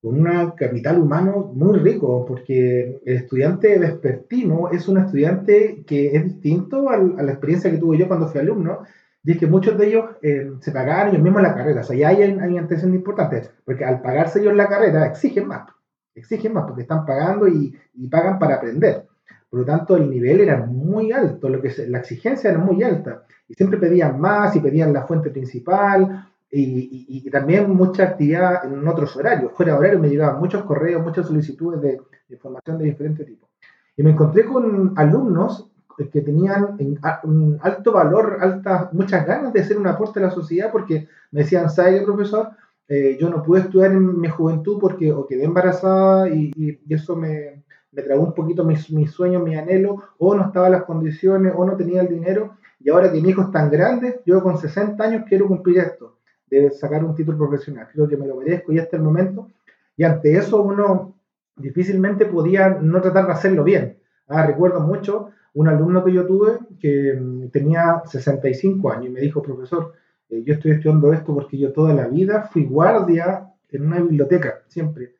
con 0.00 0.18
un 0.18 0.50
capital 0.52 0.98
humano 0.98 1.52
muy 1.54 1.78
rico, 1.78 2.24
porque 2.26 3.00
el 3.04 3.16
estudiante 3.16 3.78
vespertino 3.78 4.70
es 4.70 4.88
un 4.88 4.96
estudiante 4.98 5.82
que 5.86 6.16
es 6.16 6.24
distinto 6.24 6.88
a 6.88 6.96
la 6.96 7.32
experiencia 7.32 7.70
que 7.70 7.76
tuve 7.76 7.98
yo 7.98 8.08
cuando 8.08 8.28
fui 8.28 8.40
alumno, 8.40 8.80
y 9.22 9.32
es 9.32 9.38
que 9.38 9.46
muchos 9.46 9.76
de 9.76 9.86
ellos 9.88 10.04
eh, 10.22 10.50
se 10.60 10.72
pagaban 10.72 11.08
ellos 11.08 11.22
mismos 11.22 11.42
la 11.42 11.54
carrera. 11.54 11.82
O 11.82 11.84
sea, 11.84 11.96
ya 11.96 12.08
hay, 12.08 12.22
hay 12.22 12.58
antecedentes 12.58 13.00
importantes, 13.00 13.50
porque 13.64 13.84
al 13.84 14.00
pagarse 14.00 14.40
ellos 14.40 14.54
la 14.54 14.68
carrera 14.68 15.06
exigen 15.06 15.46
más, 15.46 15.68
exigen 16.14 16.54
más, 16.54 16.64
porque 16.66 16.82
están 16.82 17.04
pagando 17.04 17.46
y, 17.46 17.76
y 17.94 18.08
pagan 18.08 18.38
para 18.38 18.56
aprender. 18.56 19.06
Por 19.50 19.60
lo 19.60 19.66
tanto, 19.66 19.96
el 19.96 20.08
nivel 20.08 20.40
era 20.40 20.64
muy 20.64 21.12
alto, 21.12 21.48
lo 21.48 21.60
que 21.60 21.72
la 21.88 21.98
exigencia 21.98 22.50
era 22.50 22.58
muy 22.58 22.82
alta. 22.82 23.24
Y 23.48 23.54
siempre 23.54 23.78
pedían 23.78 24.20
más 24.20 24.54
y 24.54 24.60
pedían 24.60 24.92
la 24.92 25.02
fuente 25.02 25.30
principal 25.30 26.28
y, 26.50 26.62
y, 26.62 27.26
y 27.26 27.30
también 27.30 27.68
mucha 27.70 28.04
actividad 28.04 28.64
en 28.64 28.86
otros 28.86 29.16
horarios. 29.16 29.52
Fuera 29.52 29.72
de 29.72 29.78
horario 29.78 29.98
me 29.98 30.08
llegaban 30.08 30.38
muchos 30.38 30.62
correos, 30.62 31.02
muchas 31.02 31.26
solicitudes 31.26 31.80
de, 31.82 32.00
de 32.28 32.34
información 32.36 32.78
de 32.78 32.84
diferentes 32.84 33.26
tipos. 33.26 33.50
Y 33.96 34.02
me 34.02 34.10
encontré 34.12 34.44
con 34.44 34.94
alumnos 34.96 35.69
que 36.08 36.22
tenían 36.22 36.78
un 37.24 37.58
alto 37.60 37.92
valor, 37.92 38.38
altas, 38.40 38.92
muchas 38.92 39.26
ganas 39.26 39.52
de 39.52 39.60
hacer 39.60 39.76
un 39.76 39.86
aporte 39.86 40.18
a 40.20 40.22
la 40.22 40.30
sociedad 40.30 40.70
porque 40.72 41.08
me 41.30 41.42
decían, 41.42 41.68
¿sabe 41.68 42.00
profesor? 42.02 42.50
Eh, 42.88 43.16
yo 43.20 43.28
no 43.28 43.42
pude 43.42 43.60
estudiar 43.60 43.92
en 43.92 44.20
mi 44.20 44.28
juventud 44.28 44.78
porque 44.80 45.12
o 45.12 45.26
quedé 45.26 45.44
embarazada 45.44 46.28
y, 46.28 46.50
y 46.56 46.94
eso 46.94 47.14
me, 47.14 47.62
me 47.92 48.02
tragó 48.02 48.22
un 48.22 48.34
poquito 48.34 48.64
mis, 48.64 48.90
mis 48.90 49.10
sueños, 49.10 49.42
mi 49.42 49.56
anhelo, 49.56 50.02
o 50.18 50.34
no 50.34 50.46
estaban 50.46 50.72
las 50.72 50.84
condiciones, 50.84 51.52
o 51.56 51.64
no 51.64 51.76
tenía 51.76 52.02
el 52.02 52.08
dinero, 52.08 52.56
y 52.78 52.90
ahora 52.90 53.10
que 53.10 53.20
mi 53.20 53.30
hijo 53.30 53.42
es 53.42 53.50
tan 53.50 53.70
grande, 53.70 54.20
yo 54.24 54.42
con 54.42 54.58
60 54.58 55.02
años 55.02 55.24
quiero 55.28 55.48
cumplir 55.48 55.78
esto, 55.78 56.18
de 56.46 56.70
sacar 56.70 57.04
un 57.04 57.14
título 57.14 57.38
profesional. 57.38 57.88
Creo 57.92 58.08
que 58.08 58.16
me 58.16 58.26
lo 58.26 58.36
merezco 58.36 58.72
y 58.72 58.78
hasta 58.78 58.96
el 58.96 59.02
momento. 59.02 59.48
Y 59.96 60.04
ante 60.04 60.36
eso 60.36 60.62
uno 60.62 61.14
difícilmente 61.56 62.24
podía 62.26 62.70
no 62.70 63.00
tratar 63.02 63.26
de 63.26 63.32
hacerlo 63.32 63.64
bien. 63.64 63.98
Ah, 64.30 64.46
recuerdo 64.46 64.80
mucho 64.80 65.30
un 65.54 65.68
alumno 65.68 66.04
que 66.04 66.12
yo 66.12 66.24
tuve 66.24 66.58
que 66.78 67.14
mm, 67.14 67.48
tenía 67.48 68.02
65 68.06 68.92
años 68.92 69.06
y 69.06 69.10
me 69.10 69.20
dijo, 69.20 69.42
profesor, 69.42 69.92
eh, 70.28 70.42
yo 70.44 70.54
estoy 70.54 70.72
estudiando 70.72 71.12
esto 71.12 71.34
porque 71.34 71.58
yo 71.58 71.72
toda 71.72 71.92
la 71.92 72.06
vida 72.06 72.42
fui 72.42 72.64
guardia 72.64 73.48
en 73.68 73.86
una 73.86 74.00
biblioteca, 74.00 74.62
siempre. 74.68 75.14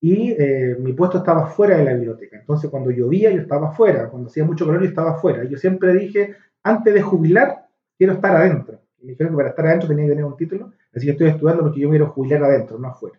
Y 0.00 0.32
eh, 0.32 0.76
mi 0.80 0.92
puesto 0.92 1.18
estaba 1.18 1.46
fuera 1.46 1.76
de 1.76 1.84
la 1.84 1.94
biblioteca. 1.94 2.38
Entonces, 2.38 2.70
cuando 2.70 2.90
llovía, 2.90 3.30
yo 3.30 3.40
estaba 3.40 3.72
fuera. 3.72 4.08
Cuando 4.08 4.28
hacía 4.28 4.44
mucho 4.44 4.66
calor, 4.66 4.82
yo 4.82 4.88
estaba 4.88 5.14
fuera. 5.14 5.44
Y 5.44 5.48
yo 5.48 5.56
siempre 5.56 5.92
dije, 5.94 6.36
antes 6.62 6.94
de 6.94 7.02
jubilar, 7.02 7.66
quiero 7.96 8.12
estar 8.14 8.36
adentro. 8.36 8.80
Y 9.00 9.06
me 9.06 9.12
dijeron 9.12 9.32
que 9.32 9.36
para 9.36 9.48
estar 9.50 9.66
adentro 9.66 9.88
tenía 9.88 10.04
que 10.04 10.10
tener 10.10 10.24
un 10.24 10.36
título. 10.36 10.72
Así 10.94 11.06
que 11.06 11.12
estoy 11.12 11.28
estudiando 11.28 11.64
porque 11.64 11.80
yo 11.80 11.90
quiero 11.90 12.08
jubilar 12.08 12.44
adentro, 12.44 12.78
no 12.78 12.88
afuera. 12.88 13.18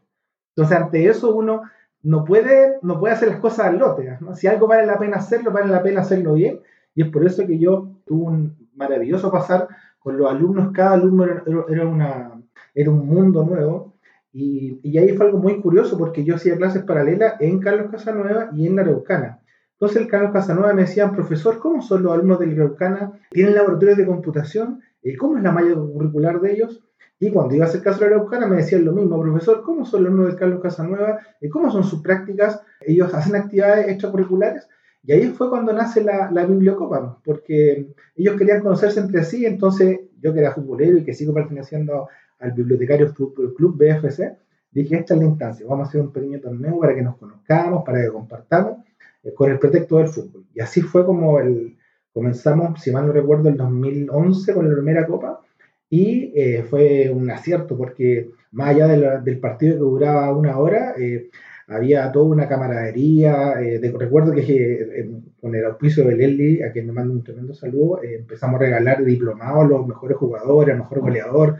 Entonces, 0.55 0.77
ante 0.77 1.05
eso, 1.05 1.35
uno 1.35 1.63
no 2.03 2.23
puede, 2.23 2.77
no 2.81 2.99
puede 2.99 3.13
hacer 3.13 3.29
las 3.29 3.39
cosas 3.39 3.67
al 3.67 3.79
lote. 3.79 4.17
Si 4.35 4.47
algo 4.47 4.67
vale 4.67 4.85
la 4.85 4.97
pena 4.97 5.17
hacerlo, 5.17 5.51
vale 5.51 5.67
la 5.67 5.83
pena 5.83 6.01
hacerlo 6.01 6.33
bien. 6.33 6.59
Y 6.95 7.03
es 7.03 7.09
por 7.09 7.25
eso 7.25 7.45
que 7.45 7.59
yo 7.59 7.89
tuve 8.05 8.25
un 8.25 8.69
maravilloso 8.75 9.31
pasar 9.31 9.67
con 9.99 10.17
los 10.17 10.29
alumnos. 10.29 10.71
Cada 10.73 10.93
alumno 10.93 11.25
era, 11.25 11.87
una, 11.87 12.41
era 12.73 12.91
un 12.91 13.05
mundo 13.05 13.43
nuevo. 13.43 13.95
Y, 14.31 14.79
y, 14.83 14.97
ahí 14.97 15.15
fue 15.15 15.25
algo 15.25 15.39
muy 15.39 15.59
curioso 15.59 15.97
porque 15.97 16.23
yo 16.23 16.35
hacía 16.35 16.55
clases 16.55 16.83
paralelas 16.83 17.35
en 17.39 17.59
Carlos 17.59 17.89
Casanueva 17.91 18.49
y 18.53 18.67
en 18.67 18.75
la 18.75 18.83
Araucana. 18.83 19.41
Entonces 19.73 20.01
el 20.01 20.07
Carlos 20.07 20.31
Casanueva 20.31 20.73
me 20.73 20.83
decía, 20.83 21.11
profesor, 21.11 21.57
¿cómo 21.59 21.81
son 21.81 22.03
los 22.03 22.13
alumnos 22.13 22.39
de 22.39 22.47
la 22.47 22.53
Araucana? 22.53 23.13
¿Tienen 23.31 23.55
laboratorios 23.55 23.97
de 23.97 24.05
computación? 24.05 24.81
¿Cómo 25.17 25.37
es 25.37 25.43
la 25.43 25.51
malla 25.51 25.73
curricular 25.73 26.41
de 26.41 26.51
ellos? 26.51 26.83
Y 27.19 27.31
cuando 27.31 27.55
iba 27.55 27.65
a 27.65 27.67
hacer 27.67 27.81
caso 27.81 27.99
de 27.99 28.09
la 28.09 28.15
Araucana 28.15 28.47
me 28.47 28.57
decían 28.57 28.85
lo 28.85 28.93
mismo, 28.93 29.21
profesor, 29.21 29.61
¿cómo 29.63 29.85
son 29.85 30.03
los 30.03 30.11
alumnos 30.11 30.33
de 30.33 30.39
Carlos 30.39 30.61
Casanueva? 30.61 31.19
¿Cómo 31.51 31.69
son 31.69 31.83
sus 31.83 32.01
prácticas? 32.01 32.61
¿Ellos 32.79 33.13
hacen 33.13 33.35
actividades 33.35 33.89
extracurriculares? 33.89 34.67
Y 35.03 35.11
ahí 35.11 35.27
fue 35.27 35.49
cuando 35.49 35.73
nace 35.73 36.03
la, 36.03 36.29
la 36.31 36.45
Bibliocopa, 36.45 37.19
porque 37.23 37.93
ellos 38.15 38.37
querían 38.37 38.61
conocerse 38.61 38.99
entre 38.99 39.23
sí, 39.23 39.45
entonces 39.45 39.99
yo 40.21 40.33
que 40.33 40.39
era 40.39 40.53
futbolero 40.53 40.97
y 40.97 41.03
que 41.03 41.13
sigo 41.13 41.33
perteneciendo 41.33 42.09
al 42.39 42.51
Bibliotecario 42.51 43.13
Club 43.13 43.77
BFC, 43.77 44.37
dije, 44.71 44.97
esta 44.97 45.13
es 45.13 45.19
la 45.19 45.25
instancia, 45.25 45.65
vamos 45.67 45.87
a 45.87 45.89
hacer 45.89 46.01
un 46.01 46.11
pequeño 46.11 46.39
torneo 46.39 46.79
para 46.79 46.95
que 46.95 47.01
nos 47.01 47.17
conozcamos, 47.17 47.83
para 47.83 48.01
que 48.01 48.09
compartamos, 48.09 48.79
eh, 49.23 49.33
con 49.33 49.51
el 49.51 49.59
pretexto 49.59 49.97
del 49.97 50.07
fútbol. 50.07 50.45
Y 50.53 50.61
así 50.61 50.81
fue 50.81 51.05
como 51.05 51.39
el, 51.39 51.77
comenzamos, 52.13 52.81
si 52.81 52.91
mal 52.91 53.07
no 53.07 53.13
recuerdo, 53.13 53.49
el 53.49 53.57
2011 53.57 54.53
con 54.53 54.67
la 54.67 54.75
primera 54.75 55.07
copa, 55.07 55.41
y 55.89 56.31
eh, 56.35 56.63
fue 56.69 57.09
un 57.09 57.29
acierto 57.31 57.77
porque 57.77 58.29
más 58.51 58.69
allá 58.69 58.87
del 59.19 59.39
partido 59.39 59.73
que 59.73 59.79
duraba 59.79 60.35
una 60.35 60.57
hora, 60.57 60.93
eh, 60.97 61.29
había 61.67 62.11
toda 62.11 62.25
una 62.25 62.47
camaradería. 62.47 63.55
De, 63.55 63.93
recuerdo 63.97 64.33
que 64.33 65.07
con 65.39 65.53
el 65.55 65.65
auspicio 65.65 66.03
de 66.03 66.15
Lely, 66.15 66.63
a 66.63 66.71
quien 66.71 66.87
me 66.87 66.93
mando 66.93 67.13
un 67.13 67.23
tremendo 67.23 67.53
saludo, 67.53 68.01
empezamos 68.03 68.59
a 68.59 68.63
regalar 68.63 69.03
diplomados 69.03 69.65
a 69.65 69.67
los 69.67 69.87
mejores 69.87 70.17
jugadores, 70.17 70.73
al 70.73 70.79
mejor 70.79 71.01
goleador, 71.01 71.57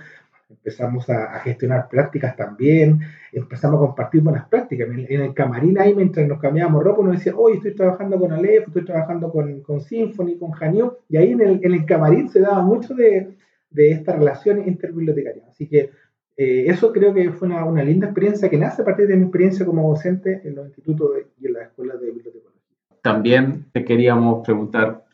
empezamos 0.50 1.10
a, 1.10 1.40
gestionar 1.40 1.88
prácticas 1.90 2.36
también, 2.36 3.00
empezamos 3.32 3.78
a 3.78 3.86
compartir 3.88 4.22
buenas 4.22 4.48
prácticas. 4.48 4.88
En, 4.90 5.22
el 5.22 5.34
camarín 5.34 5.78
ahí, 5.80 5.94
mientras 5.94 6.28
nos 6.28 6.40
cambiábamos 6.40 6.84
ropa, 6.84 7.04
nos 7.04 7.18
decía, 7.18 7.34
hoy 7.36 7.54
estoy 7.58 7.76
trabajando 7.76 8.20
con 8.20 8.32
Aleph, 8.32 8.68
estoy 8.68 8.86
trabajando 8.86 9.32
con, 9.32 9.62
con 9.62 9.82
Symphony, 9.82 10.38
con 10.38 10.52
Janio, 10.52 11.00
y 11.08 11.18
ahí 11.18 11.32
en 11.32 11.42
el, 11.42 11.60
en 11.64 11.74
el, 11.74 11.86
camarín 11.86 12.30
se 12.30 12.42
daba 12.42 12.62
mucho 12.62 12.94
de, 12.96 13.30
de 13.70 13.92
esta 13.92 14.14
relación 14.14 14.68
interbibliotecaria. 14.68 15.44
Así 15.48 15.68
que 15.68 15.92
eh, 16.38 16.66
eso 16.68 16.92
creo 16.94 17.14
que 17.14 17.32
fue 17.32 17.48
una, 17.50 17.84
linda 17.84 18.08
experiencia 18.08 18.50
que 18.50 18.58
nace 18.58 18.82
a 18.82 18.86
partir 18.86 19.08
de 19.08 19.18
mi 19.18 19.24
experiencia 19.24 19.66
como 19.66 19.90
docente 19.90 20.42
en 20.44 20.56
los 20.56 20.68
institutos 20.68 21.10
y 21.40 21.48
en 21.48 21.54
las 21.54 21.68
escuelas 21.68 22.00
de 22.00 22.08
bibliotecología. 22.08 22.62
También 23.02 23.66
te 23.74 23.84
queríamos 23.84 24.46
preguntar 24.46 25.06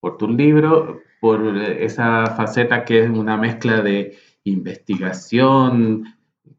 por 0.00 0.16
tu 0.16 0.28
libro, 0.28 1.00
por 1.20 1.56
esa 1.56 2.26
faceta 2.26 2.84
que 2.84 3.04
es 3.04 3.10
una 3.10 3.36
mezcla 3.36 3.82
de 3.82 4.16
investigación, 4.44 6.04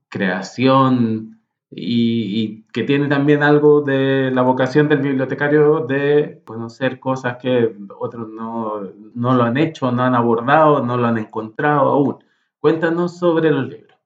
creación 0.09 1.39
y, 1.75 2.63
que 2.73 2.83
tiene 2.83 3.07
también 3.07 3.43
algo 3.43 3.81
de 3.81 4.31
la 4.31 4.41
vocación 4.41 4.89
del 4.89 4.99
bibliotecario 4.99 5.81
de 5.81 6.41
conocer 6.45 6.99
cosas 6.99 7.37
que 7.37 7.75
otros 7.99 8.29
no, 8.29 8.81
no 9.13 9.33
lo 9.33 9.43
han 9.43 9.57
hecho, 9.57 9.91
no 9.91 10.03
han 10.03 10.15
abordado, 10.15 10.83
no 10.85 10.97
lo 10.97 11.07
han 11.07 11.17
encontrado 11.17 11.89
aún. 11.89 12.15
Cuéntanos 12.59 13.17
sobre 13.17 13.51
los 13.51 13.69
libros. 13.69 13.97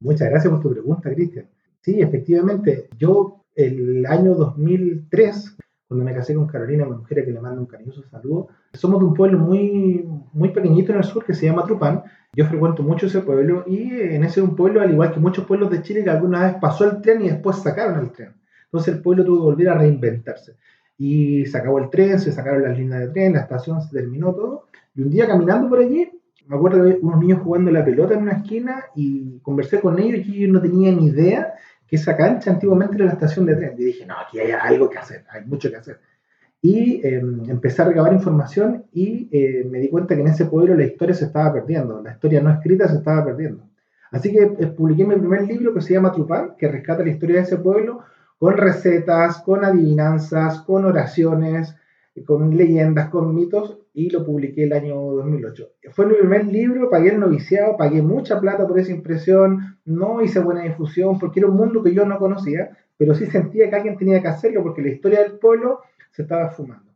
Muchas 0.00 0.30
gracias 0.30 0.52
por 0.52 0.62
tu 0.62 0.70
pregunta, 0.70 1.12
Cristian. 1.14 1.48
Sí, 1.80 2.00
efectivamente, 2.00 2.88
yo 2.96 3.44
el 3.54 4.06
año 4.06 4.34
2003 4.34 5.56
cuando 5.88 6.04
me 6.04 6.14
casé 6.14 6.34
con 6.34 6.46
Carolina, 6.46 6.84
mi 6.86 6.96
mujer, 6.96 7.24
que 7.24 7.30
le 7.30 7.40
mando 7.40 7.60
un 7.60 7.66
cariñoso 7.66 8.02
saludo. 8.10 8.48
Somos 8.72 9.00
de 9.00 9.06
un 9.06 9.14
pueblo 9.14 9.38
muy, 9.38 10.04
muy 10.32 10.48
pequeñito 10.50 10.92
en 10.92 10.98
el 10.98 11.04
sur 11.04 11.24
que 11.24 11.34
se 11.34 11.46
llama 11.46 11.64
Trupán. 11.64 12.02
Yo 12.32 12.46
frecuento 12.46 12.82
mucho 12.82 13.06
ese 13.06 13.20
pueblo 13.20 13.64
y 13.66 13.90
en 13.92 14.24
ese 14.24 14.40
un 14.40 14.56
pueblo, 14.56 14.80
al 14.80 14.90
igual 14.90 15.12
que 15.12 15.20
muchos 15.20 15.44
pueblos 15.44 15.70
de 15.70 15.82
Chile, 15.82 16.02
que 16.02 16.10
alguna 16.10 16.44
vez 16.44 16.56
pasó 16.60 16.84
el 16.90 17.00
tren 17.00 17.22
y 17.22 17.28
después 17.28 17.56
sacaron 17.56 18.00
el 18.00 18.12
tren. 18.12 18.34
Entonces 18.64 18.94
el 18.94 19.02
pueblo 19.02 19.24
tuvo 19.24 19.38
que 19.38 19.44
volver 19.44 19.68
a 19.68 19.78
reinventarse. 19.78 20.56
Y 20.96 21.44
se 21.46 21.58
acabó 21.58 21.78
el 21.78 21.90
tren, 21.90 22.18
se 22.18 22.32
sacaron 22.32 22.62
las 22.62 22.76
líneas 22.76 23.00
de 23.00 23.08
tren, 23.08 23.34
la 23.34 23.40
estación 23.40 23.82
se 23.82 23.94
terminó 23.94 24.34
todo. 24.34 24.66
Y 24.94 25.02
un 25.02 25.10
día 25.10 25.26
caminando 25.26 25.68
por 25.68 25.80
allí, 25.80 26.10
me 26.46 26.56
acuerdo 26.56 26.82
de 26.82 26.98
unos 27.00 27.20
niños 27.20 27.40
jugando 27.42 27.70
la 27.70 27.84
pelota 27.84 28.14
en 28.14 28.22
una 28.22 28.32
esquina 28.32 28.84
y 28.94 29.38
conversé 29.40 29.80
con 29.80 29.98
ellos 29.98 30.26
y 30.26 30.40
yo 30.40 30.52
no 30.52 30.60
tenía 30.60 30.92
ni 30.92 31.06
idea 31.06 31.54
esa 31.94 32.16
cancha 32.16 32.50
antiguamente 32.50 32.96
era 32.96 33.06
la 33.06 33.12
estación 33.12 33.46
de 33.46 33.56
tren. 33.56 33.74
Y 33.78 33.84
dije, 33.84 34.06
no, 34.06 34.14
aquí 34.18 34.38
hay 34.38 34.52
algo 34.52 34.88
que 34.88 34.98
hacer, 34.98 35.24
hay 35.30 35.44
mucho 35.44 35.70
que 35.70 35.76
hacer. 35.76 36.00
Y 36.62 37.06
em, 37.06 37.42
empecé 37.50 37.82
a 37.82 37.86
recabar 37.86 38.12
información 38.12 38.84
y 38.92 39.28
eh, 39.30 39.66
me 39.70 39.80
di 39.80 39.88
cuenta 39.88 40.14
que 40.14 40.22
en 40.22 40.28
ese 40.28 40.46
pueblo 40.46 40.74
la 40.74 40.84
historia 40.84 41.14
se 41.14 41.26
estaba 41.26 41.52
perdiendo, 41.52 42.00
la 42.02 42.12
historia 42.12 42.40
no 42.40 42.50
escrita 42.50 42.88
se 42.88 42.96
estaba 42.96 43.24
perdiendo. 43.24 43.64
Así 44.10 44.32
que 44.32 44.42
eh, 44.42 44.66
publiqué 44.68 45.04
mi 45.04 45.16
primer 45.16 45.42
libro 45.42 45.74
que 45.74 45.82
se 45.82 45.92
llama 45.92 46.12
Trupán, 46.12 46.54
que 46.56 46.68
rescata 46.68 47.04
la 47.04 47.10
historia 47.10 47.36
de 47.36 47.42
ese 47.42 47.58
pueblo 47.58 48.00
con 48.38 48.56
recetas, 48.56 49.38
con 49.42 49.64
adivinanzas, 49.64 50.60
con 50.60 50.84
oraciones, 50.84 51.74
con 52.24 52.56
leyendas, 52.56 53.08
con 53.08 53.34
mitos, 53.34 53.78
y 53.94 54.10
lo 54.10 54.26
publiqué 54.26 54.64
el 54.64 54.72
año 54.72 54.96
2008. 54.96 55.70
Fue 55.92 56.06
mi 56.06 56.14
primer 56.14 56.46
libro, 56.46 56.90
pagué 56.90 57.10
el 57.10 57.20
noviciado, 57.20 57.76
pagué 57.76 58.02
mucha 58.02 58.40
plata 58.40 58.66
por 58.66 58.78
esa 58.78 58.90
impresión, 58.90 59.78
no 59.84 60.20
hice 60.20 60.40
buena 60.40 60.64
difusión, 60.64 61.18
porque 61.20 61.38
era 61.38 61.48
un 61.48 61.56
mundo 61.56 61.82
que 61.82 61.94
yo 61.94 62.04
no 62.04 62.18
conocía, 62.18 62.76
pero 62.96 63.14
sí 63.14 63.26
sentía 63.26 63.70
que 63.70 63.76
alguien 63.76 63.96
tenía 63.96 64.20
que 64.20 64.28
hacerlo, 64.28 64.64
porque 64.64 64.82
la 64.82 64.88
historia 64.88 65.22
del 65.22 65.38
pueblo 65.38 65.78
se 66.10 66.22
estaba 66.22 66.50
fumando. 66.50 66.92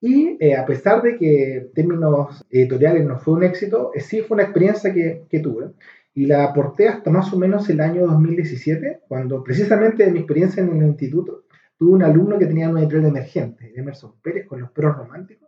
Y 0.00 0.36
eh, 0.40 0.56
a 0.56 0.66
pesar 0.66 1.00
de 1.00 1.16
que 1.16 1.56
en 1.58 1.72
términos 1.72 2.44
editoriales 2.50 3.06
no 3.06 3.18
fue 3.18 3.34
un 3.34 3.44
éxito, 3.44 3.92
eh, 3.94 4.00
sí 4.00 4.20
fue 4.20 4.34
una 4.34 4.44
experiencia 4.44 4.92
que, 4.92 5.22
que 5.30 5.38
tuve. 5.38 5.70
Y 6.12 6.26
la 6.26 6.44
aporté 6.44 6.88
hasta 6.88 7.10
más 7.10 7.32
o 7.32 7.38
menos 7.38 7.68
el 7.70 7.80
año 7.80 8.04
2017, 8.06 9.00
cuando 9.06 9.44
precisamente 9.44 10.04
de 10.04 10.10
mi 10.10 10.18
experiencia 10.18 10.62
en 10.62 10.76
el 10.76 10.86
instituto, 10.88 11.44
tuve 11.78 11.92
un 11.92 12.02
alumno 12.02 12.38
que 12.38 12.46
tenía 12.46 12.68
una 12.68 12.80
editorial 12.80 13.10
emergente, 13.10 13.72
Emerson 13.76 14.14
Pérez, 14.22 14.46
con 14.46 14.60
los 14.60 14.70
perros 14.70 14.96
románticos, 14.96 15.45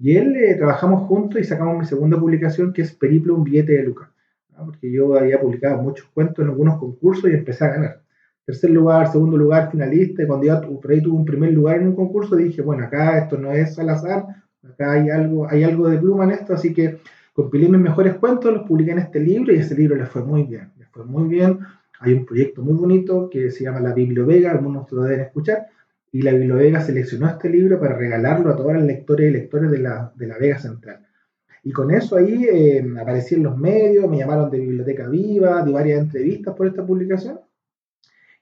y 0.00 0.16
él 0.16 0.36
eh, 0.36 0.54
trabajamos 0.54 1.08
juntos 1.08 1.40
y 1.40 1.44
sacamos 1.44 1.78
mi 1.78 1.84
segunda 1.84 2.18
publicación, 2.18 2.72
que 2.72 2.82
es 2.82 2.92
Periplo, 2.92 3.34
un 3.34 3.44
billete 3.44 3.72
de 3.72 3.82
Lucas, 3.82 4.08
porque 4.56 4.90
yo 4.90 5.16
había 5.16 5.40
publicado 5.40 5.82
muchos 5.82 6.06
cuentos 6.14 6.44
en 6.44 6.50
algunos 6.50 6.78
concursos 6.78 7.30
y 7.30 7.34
empecé 7.34 7.64
a 7.64 7.68
ganar. 7.68 8.02
Tercer 8.44 8.70
lugar, 8.70 9.10
segundo 9.10 9.36
lugar, 9.36 9.70
finalista, 9.70 10.26
cuando 10.26 10.46
yo 10.46 10.80
por 10.80 10.90
ahí 10.90 11.02
tuve 11.02 11.16
un 11.16 11.24
primer 11.24 11.52
lugar 11.52 11.80
en 11.80 11.88
un 11.88 11.96
concurso, 11.96 12.36
dije, 12.36 12.62
bueno, 12.62 12.84
acá 12.84 13.18
esto 13.18 13.36
no 13.36 13.52
es 13.52 13.78
al 13.78 13.90
azar, 13.90 14.24
acá 14.62 14.92
hay 14.92 15.10
algo, 15.10 15.48
hay 15.48 15.64
algo 15.64 15.88
de 15.88 15.98
pluma 15.98 16.24
en 16.24 16.30
esto, 16.30 16.54
así 16.54 16.72
que 16.72 16.98
compilé 17.32 17.68
mis 17.68 17.80
mejores 17.80 18.14
cuentos, 18.14 18.52
los 18.52 18.66
publiqué 18.66 18.92
en 18.92 18.98
este 18.98 19.20
libro 19.20 19.52
y 19.52 19.56
ese 19.56 19.74
libro 19.74 19.96
les 19.96 20.08
fue 20.08 20.24
muy 20.24 20.44
bien, 20.44 20.70
les 20.78 20.88
fue 20.88 21.04
muy 21.04 21.28
bien, 21.28 21.58
hay 22.00 22.14
un 22.14 22.24
proyecto 22.24 22.62
muy 22.62 22.74
bonito 22.74 23.28
que 23.28 23.50
se 23.50 23.64
llama 23.64 23.80
La 23.80 23.92
Bibliovega, 23.92 24.52
algunos 24.52 24.90
lo 24.92 25.02
deben 25.02 25.20
escuchar, 25.20 25.66
y 26.12 26.22
la 26.22 26.32
Bibliovega 26.32 26.80
seleccionó 26.80 27.28
este 27.28 27.50
libro 27.50 27.78
para 27.78 27.96
regalarlo 27.96 28.50
a 28.50 28.56
todas 28.56 28.76
las 28.76 28.84
lectores 28.84 29.28
y 29.28 29.32
lectores 29.32 29.70
de 29.70 29.78
la, 29.78 30.12
de 30.16 30.26
la 30.26 30.38
Vega 30.38 30.58
Central. 30.58 31.06
Y 31.62 31.72
con 31.72 31.90
eso 31.90 32.16
ahí 32.16 32.44
eh, 32.44 32.84
aparecí 33.00 33.34
en 33.34 33.42
los 33.42 33.56
medios, 33.58 34.08
me 34.08 34.18
llamaron 34.18 34.50
de 34.50 34.58
Biblioteca 34.58 35.08
Viva, 35.08 35.62
di 35.64 35.72
varias 35.72 36.00
entrevistas 36.00 36.54
por 36.54 36.66
esta 36.66 36.86
publicación. 36.86 37.40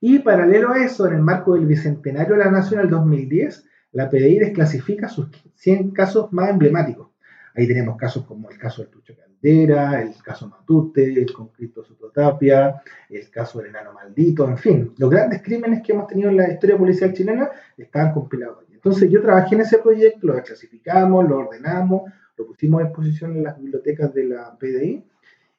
Y 0.00 0.18
paralelo 0.20 0.70
a 0.70 0.85
eso, 0.85 1.06
en 1.06 1.14
el 1.14 1.23
marco 1.23 1.54
del 1.54 1.66
Bicentenario 1.66 2.35
de 2.35 2.44
la 2.44 2.50
Nación 2.50 2.80
del 2.80 2.90
2010, 2.90 3.64
la 3.92 4.11
PDI 4.11 4.38
desclasifica 4.38 5.08
sus 5.08 5.28
100 5.54 5.90
casos 5.92 6.32
más 6.32 6.50
emblemáticos. 6.50 7.08
Ahí 7.56 7.66
tenemos 7.66 7.96
casos 7.96 8.25
como 8.25 8.50
el 8.50 8.58
caso 8.58 8.82
del 8.82 8.90
Tucho 8.90 9.14
el 9.42 10.14
caso 10.25 10.48
Matute, 10.48 11.04
el 11.04 11.32
conflicto 11.32 11.84
Sototapia, 11.84 12.82
el 13.08 13.30
caso 13.30 13.58
del 13.58 13.68
enano 13.68 13.92
maldito, 13.92 14.48
en 14.48 14.58
fin, 14.58 14.94
los 14.98 15.08
grandes 15.08 15.40
crímenes 15.42 15.82
que 15.82 15.92
hemos 15.92 16.08
tenido 16.08 16.30
en 16.30 16.38
la 16.38 16.52
historia 16.52 16.76
policial 16.76 17.12
chilena 17.12 17.50
estaban 17.76 18.12
compilados. 18.12 18.64
Entonces 18.72 19.08
yo 19.08 19.22
trabajé 19.22 19.54
en 19.54 19.60
ese 19.60 19.78
proyecto, 19.78 20.26
lo 20.26 20.34
desclasificamos, 20.34 21.28
lo 21.28 21.38
ordenamos, 21.38 22.10
lo 22.36 22.46
pusimos 22.46 22.80
a 22.80 22.84
disposición 22.86 23.36
en 23.36 23.44
las 23.44 23.56
bibliotecas 23.56 24.12
de 24.12 24.25
la 24.25 24.56
PDI 24.58 25.04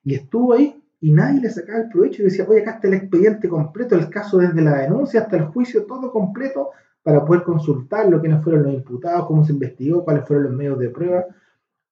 y 0.03 0.15
estuvo 0.15 0.53
ahí 0.53 0.81
y 0.99 1.11
nadie 1.11 1.41
le 1.41 1.49
sacaba 1.49 1.79
el 1.79 1.89
provecho 1.89 2.21
y 2.21 2.25
decía, 2.25 2.45
oye, 2.47 2.61
acá 2.61 2.71
está 2.71 2.87
el 2.87 2.95
expediente 2.95 3.47
completo, 3.47 3.95
el 3.95 4.09
caso 4.09 4.37
desde 4.37 4.61
la 4.61 4.79
denuncia 4.79 5.21
hasta 5.21 5.37
el 5.37 5.45
juicio, 5.45 5.85
todo 5.85 6.11
completo 6.11 6.71
para 7.03 7.23
poder 7.23 7.43
consultarlo, 7.43 8.19
quiénes 8.19 8.43
fueron 8.43 8.63
los 8.63 8.73
imputados, 8.73 9.27
cómo 9.27 9.45
se 9.45 9.53
investigó, 9.53 10.03
cuáles 10.03 10.25
fueron 10.25 10.45
los 10.45 10.53
medios 10.53 10.79
de 10.79 10.89
prueba. 10.89 11.25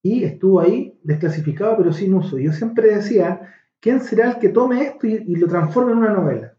Y 0.05 0.23
estuvo 0.23 0.59
ahí 0.59 0.99
desclasificado, 1.01 1.75
pero 1.77 1.91
sin 1.91 2.13
uso. 2.13 2.37
Yo 2.37 2.51
siempre 2.51 2.93
decía, 2.93 3.41
¿quién 3.79 4.01
será 4.01 4.29
el 4.29 4.37
que 4.37 4.49
tome 4.49 4.83
esto 4.83 5.07
y, 5.07 5.35
lo 5.35 5.47
transforme 5.47 5.93
en 5.93 5.97
una 5.97 6.13
novela? 6.13 6.53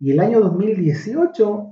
Y 0.00 0.10
el 0.10 0.18
año 0.18 0.40
2018 0.40 1.70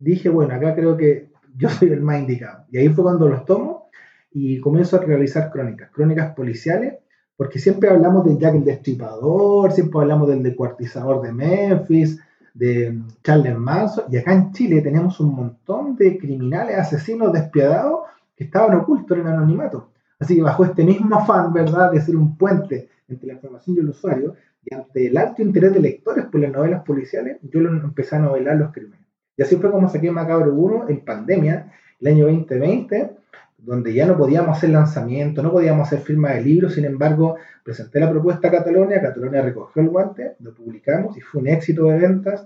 dije, 0.00 0.28
bueno, 0.28 0.54
acá 0.54 0.74
creo 0.74 0.96
que 0.96 1.30
yo 1.56 1.68
soy 1.70 1.90
el 1.90 2.00
más 2.00 2.18
indicado. 2.18 2.64
Y 2.72 2.78
ahí 2.78 2.88
fue 2.88 3.04
cuando 3.04 3.28
los 3.28 3.44
tomo 3.44 3.90
y 4.32 4.58
comienzo 4.58 4.96
a 4.96 5.04
realizar 5.04 5.52
crónicas, 5.52 5.92
crónicas 5.92 6.34
policiales 6.34 6.94
porque 7.36 7.60
siempre 7.60 7.88
hablamos 7.88 8.24
de 8.24 8.36
Jack 8.38 8.56
el 8.56 8.64
Destripador, 8.64 9.70
siempre 9.70 10.00
hablamos 10.00 10.26
del 10.26 10.42
descuartizador 10.42 11.22
de 11.22 11.32
Memphis, 11.32 12.20
de 12.54 12.98
Charles 13.22 13.56
Manson, 13.56 14.06
y 14.10 14.16
acá 14.16 14.32
en 14.32 14.50
Chile 14.50 14.80
tenemos 14.80 15.20
un 15.20 15.36
montón 15.36 15.94
de 15.94 16.18
criminales, 16.18 16.76
asesinos 16.76 17.32
despiadados 17.32 18.00
que 18.34 18.42
estaban 18.42 18.76
ocultos 18.76 19.16
en 19.16 19.28
el 19.28 19.32
anonimato. 19.32 19.90
Así 20.18 20.36
que 20.36 20.42
bajo 20.42 20.64
este 20.64 20.84
mismo 20.84 21.16
afán, 21.16 21.52
¿verdad?, 21.52 21.92
de 21.92 22.00
ser 22.00 22.16
un 22.16 22.36
puente 22.36 22.88
entre 23.08 23.28
la 23.28 23.34
información 23.34 23.76
y 23.76 23.80
el 23.80 23.88
usuario, 23.88 24.34
y 24.64 24.74
ante 24.74 25.06
el 25.06 25.16
alto 25.16 25.42
interés 25.42 25.72
de 25.72 25.80
lectores 25.80 26.26
por 26.26 26.40
las 26.40 26.52
novelas 26.52 26.82
policiales, 26.84 27.38
yo 27.42 27.60
empecé 27.60 28.16
a 28.16 28.18
novelar 28.18 28.56
los 28.56 28.72
crímenes. 28.72 29.00
Y 29.36 29.42
así 29.42 29.56
fue 29.56 29.70
como 29.70 29.88
saqué 29.88 30.10
Macabro 30.10 30.52
1 30.52 30.88
en 30.88 31.04
pandemia, 31.04 31.72
el 32.00 32.08
año 32.08 32.26
2020, 32.26 33.10
donde 33.58 33.94
ya 33.94 34.06
no 34.06 34.16
podíamos 34.16 34.56
hacer 34.56 34.70
lanzamiento, 34.70 35.42
no 35.42 35.52
podíamos 35.52 35.86
hacer 35.86 36.00
firma 36.00 36.32
de 36.32 36.42
libros, 36.42 36.74
sin 36.74 36.84
embargo, 36.84 37.36
presenté 37.64 38.00
la 38.00 38.10
propuesta 38.10 38.48
a 38.48 38.50
Catalonia, 38.50 39.00
Catalonia 39.00 39.42
recogió 39.42 39.82
el 39.82 39.88
guante, 39.88 40.32
lo 40.40 40.54
publicamos 40.54 41.16
y 41.16 41.20
fue 41.20 41.40
un 41.40 41.48
éxito 41.48 41.84
de 41.86 41.98
ventas. 41.98 42.44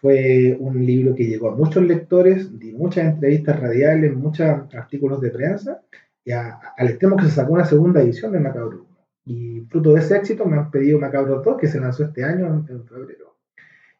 Fue 0.00 0.56
un 0.58 0.86
libro 0.86 1.14
que 1.14 1.26
llegó 1.26 1.50
a 1.50 1.54
muchos 1.54 1.84
lectores, 1.84 2.58
di 2.58 2.72
muchas 2.72 3.04
entrevistas 3.04 3.60
radiales, 3.60 4.16
muchos 4.16 4.48
artículos 4.74 5.20
de 5.20 5.30
prensa, 5.30 5.82
y 6.24 6.32
al 6.32 6.88
extremo 6.88 7.16
que 7.16 7.24
se 7.24 7.30
sacó 7.30 7.54
una 7.54 7.64
segunda 7.64 8.02
edición 8.02 8.32
de 8.32 8.40
Macabro 8.40 8.82
1. 8.82 8.90
Y 9.26 9.60
fruto 9.62 9.92
de 9.92 10.00
ese 10.00 10.16
éxito 10.16 10.44
me 10.44 10.56
han 10.56 10.70
pedido 10.70 10.98
Macabro 10.98 11.42
2, 11.42 11.56
que 11.58 11.68
se 11.68 11.80
lanzó 11.80 12.04
este 12.04 12.24
año 12.24 12.66
en 12.68 12.84
febrero. 12.84 13.30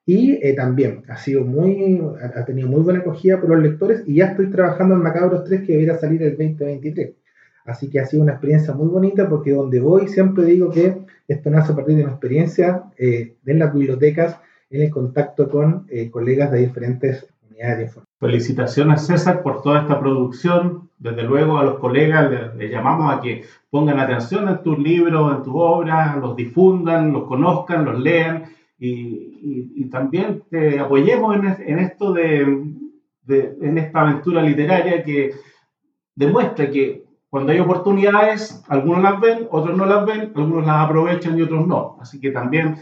Y 0.06 0.40
eh, 0.42 0.54
también 0.54 1.04
ha 1.08 1.16
sido 1.16 1.44
muy, 1.44 2.02
ha 2.20 2.44
tenido 2.44 2.68
muy 2.68 2.80
buena 2.80 3.00
acogida 3.00 3.40
por 3.40 3.50
los 3.50 3.62
lectores 3.62 4.02
y 4.06 4.16
ya 4.16 4.26
estoy 4.26 4.50
trabajando 4.50 4.94
en 4.94 5.02
Macabros 5.02 5.44
3 5.44 5.60
que 5.60 5.72
debería 5.72 5.98
salir 5.98 6.22
el 6.22 6.30
2023. 6.30 7.14
Así 7.64 7.88
que 7.88 8.00
ha 8.00 8.06
sido 8.06 8.22
una 8.22 8.32
experiencia 8.32 8.74
muy 8.74 8.88
bonita 8.88 9.28
porque 9.28 9.52
donde 9.52 9.78
voy 9.78 10.08
siempre 10.08 10.44
digo 10.44 10.70
que 10.70 11.04
esto 11.28 11.50
nace 11.50 11.72
a 11.72 11.76
partir 11.76 11.96
de 11.96 12.02
una 12.02 12.12
experiencia 12.12 12.84
eh, 12.98 13.36
en 13.46 13.58
las 13.58 13.72
bibliotecas, 13.72 14.36
en 14.70 14.82
el 14.82 14.90
contacto 14.90 15.48
con 15.48 15.86
eh, 15.88 16.10
colegas 16.10 16.50
de 16.50 16.58
diferentes 16.58 17.26
unidades 17.48 17.76
de 17.76 17.84
información. 17.84 18.06
Felicitaciones 18.18 19.06
César 19.06 19.42
por 19.42 19.62
toda 19.62 19.82
esta 19.82 20.00
producción. 20.00 20.89
Desde 21.00 21.22
luego 21.24 21.58
a 21.58 21.64
los 21.64 21.78
colegas 21.78 22.30
les, 22.30 22.54
les 22.54 22.70
llamamos 22.70 23.12
a 23.12 23.20
que 23.20 23.42
pongan 23.70 23.98
atención 23.98 24.48
en 24.48 24.62
tus 24.62 24.78
libros, 24.78 25.34
en 25.34 25.42
tus 25.42 25.54
obras, 25.56 26.16
los 26.18 26.36
difundan, 26.36 27.12
los 27.12 27.24
conozcan, 27.24 27.84
los 27.84 27.98
lean 27.98 28.44
y, 28.80 29.84
también 29.90 30.44
te 30.48 30.78
apoyemos 30.78 31.36
en, 31.36 31.78
esto 31.80 32.12
de, 32.12 32.42
en 33.28 33.78
esta 33.78 34.00
aventura 34.02 34.40
literaria 34.42 35.02
que 35.02 35.32
demuestra 36.14 36.70
que 36.70 37.04
cuando 37.28 37.52
hay 37.52 37.58
oportunidades, 37.60 38.64
algunos 38.68 39.02
las 39.02 39.20
ven, 39.20 39.48
otros 39.50 39.76
no 39.76 39.84
las 39.84 40.06
ven, 40.06 40.32
algunos 40.34 40.66
las 40.66 40.86
aprovechan 40.86 41.38
y 41.38 41.42
otros 41.42 41.66
no. 41.66 41.96
Así 42.00 42.20
que 42.20 42.30
también, 42.30 42.76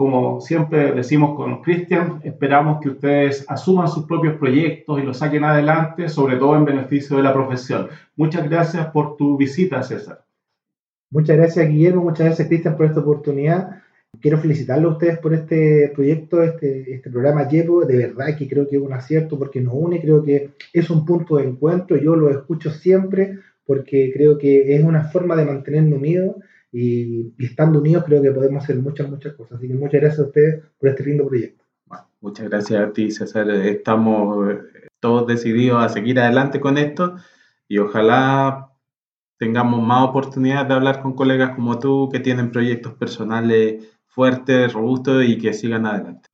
como 0.00 0.40
siempre 0.40 0.92
decimos 0.92 1.36
con 1.36 1.60
Cristian, 1.60 2.22
esperamos 2.24 2.80
que 2.80 2.88
ustedes 2.88 3.44
asuman 3.46 3.86
sus 3.86 4.06
propios 4.06 4.38
proyectos 4.38 4.98
y 4.98 5.02
los 5.02 5.18
saquen 5.18 5.44
adelante, 5.44 6.08
sobre 6.08 6.36
todo 6.36 6.56
en 6.56 6.64
beneficio 6.64 7.18
de 7.18 7.22
la 7.22 7.34
profesión. 7.34 7.88
Muchas 8.16 8.48
gracias 8.48 8.86
por 8.92 9.18
tu 9.18 9.36
visita, 9.36 9.82
César. 9.82 10.24
Muchas 11.10 11.36
gracias, 11.36 11.68
Guillermo. 11.68 12.02
Muchas 12.02 12.28
gracias, 12.28 12.48
Cristian, 12.48 12.78
por 12.78 12.86
esta 12.86 13.00
oportunidad. 13.00 13.82
Quiero 14.22 14.38
felicitarlos 14.38 14.92
a 14.92 14.94
ustedes 14.94 15.18
por 15.18 15.34
este 15.34 15.92
proyecto, 15.94 16.42
este, 16.42 16.94
este 16.94 17.10
programa 17.10 17.46
Llevo. 17.46 17.84
De 17.84 17.98
verdad 17.98 18.34
que 18.38 18.48
creo 18.48 18.66
que 18.66 18.76
es 18.76 18.82
un 18.82 18.94
acierto 18.94 19.38
porque 19.38 19.60
nos 19.60 19.74
une, 19.76 20.00
creo 20.00 20.22
que 20.22 20.52
es 20.72 20.88
un 20.88 21.04
punto 21.04 21.36
de 21.36 21.44
encuentro. 21.44 21.98
Yo 21.98 22.16
lo 22.16 22.30
escucho 22.30 22.70
siempre 22.70 23.36
porque 23.66 24.10
creo 24.14 24.38
que 24.38 24.74
es 24.74 24.82
una 24.82 25.10
forma 25.10 25.36
de 25.36 25.44
mantenernos 25.44 25.98
unidos 25.98 26.36
y, 26.72 27.32
estando 27.38 27.80
unidos 27.80 28.04
creo 28.04 28.22
que 28.22 28.30
podemos 28.30 28.62
hacer 28.62 28.76
muchas, 28.76 29.08
muchas 29.08 29.34
cosas. 29.34 29.58
Así 29.58 29.68
que 29.68 29.74
muchas 29.74 30.00
gracias 30.00 30.20
a 30.20 30.26
ustedes 30.26 30.64
por 30.78 30.88
este 30.88 31.04
lindo 31.04 31.26
proyecto. 31.26 31.64
muchas 32.20 32.48
gracias 32.48 32.80
a 32.82 32.92
ti, 32.92 33.10
César. 33.10 33.50
Estamos 33.50 34.58
todos 35.00 35.26
decididos 35.26 35.82
a 35.82 35.88
seguir 35.88 36.18
adelante 36.20 36.60
con 36.60 36.78
esto 36.78 37.16
y 37.68 37.78
ojalá 37.78 38.70
tengamos 39.38 39.82
más 39.82 40.08
oportunidades 40.08 40.68
de 40.68 40.74
hablar 40.74 41.02
con 41.02 41.14
colegas 41.14 41.54
como 41.54 41.78
tú 41.78 42.08
que 42.12 42.20
tienen 42.20 42.52
proyectos 42.52 42.94
personales 42.94 43.88
fuertes, 44.06 44.72
robustos 44.72 45.24
y 45.24 45.38
que 45.38 45.54
sigan 45.54 45.86
adelante. 45.86 46.28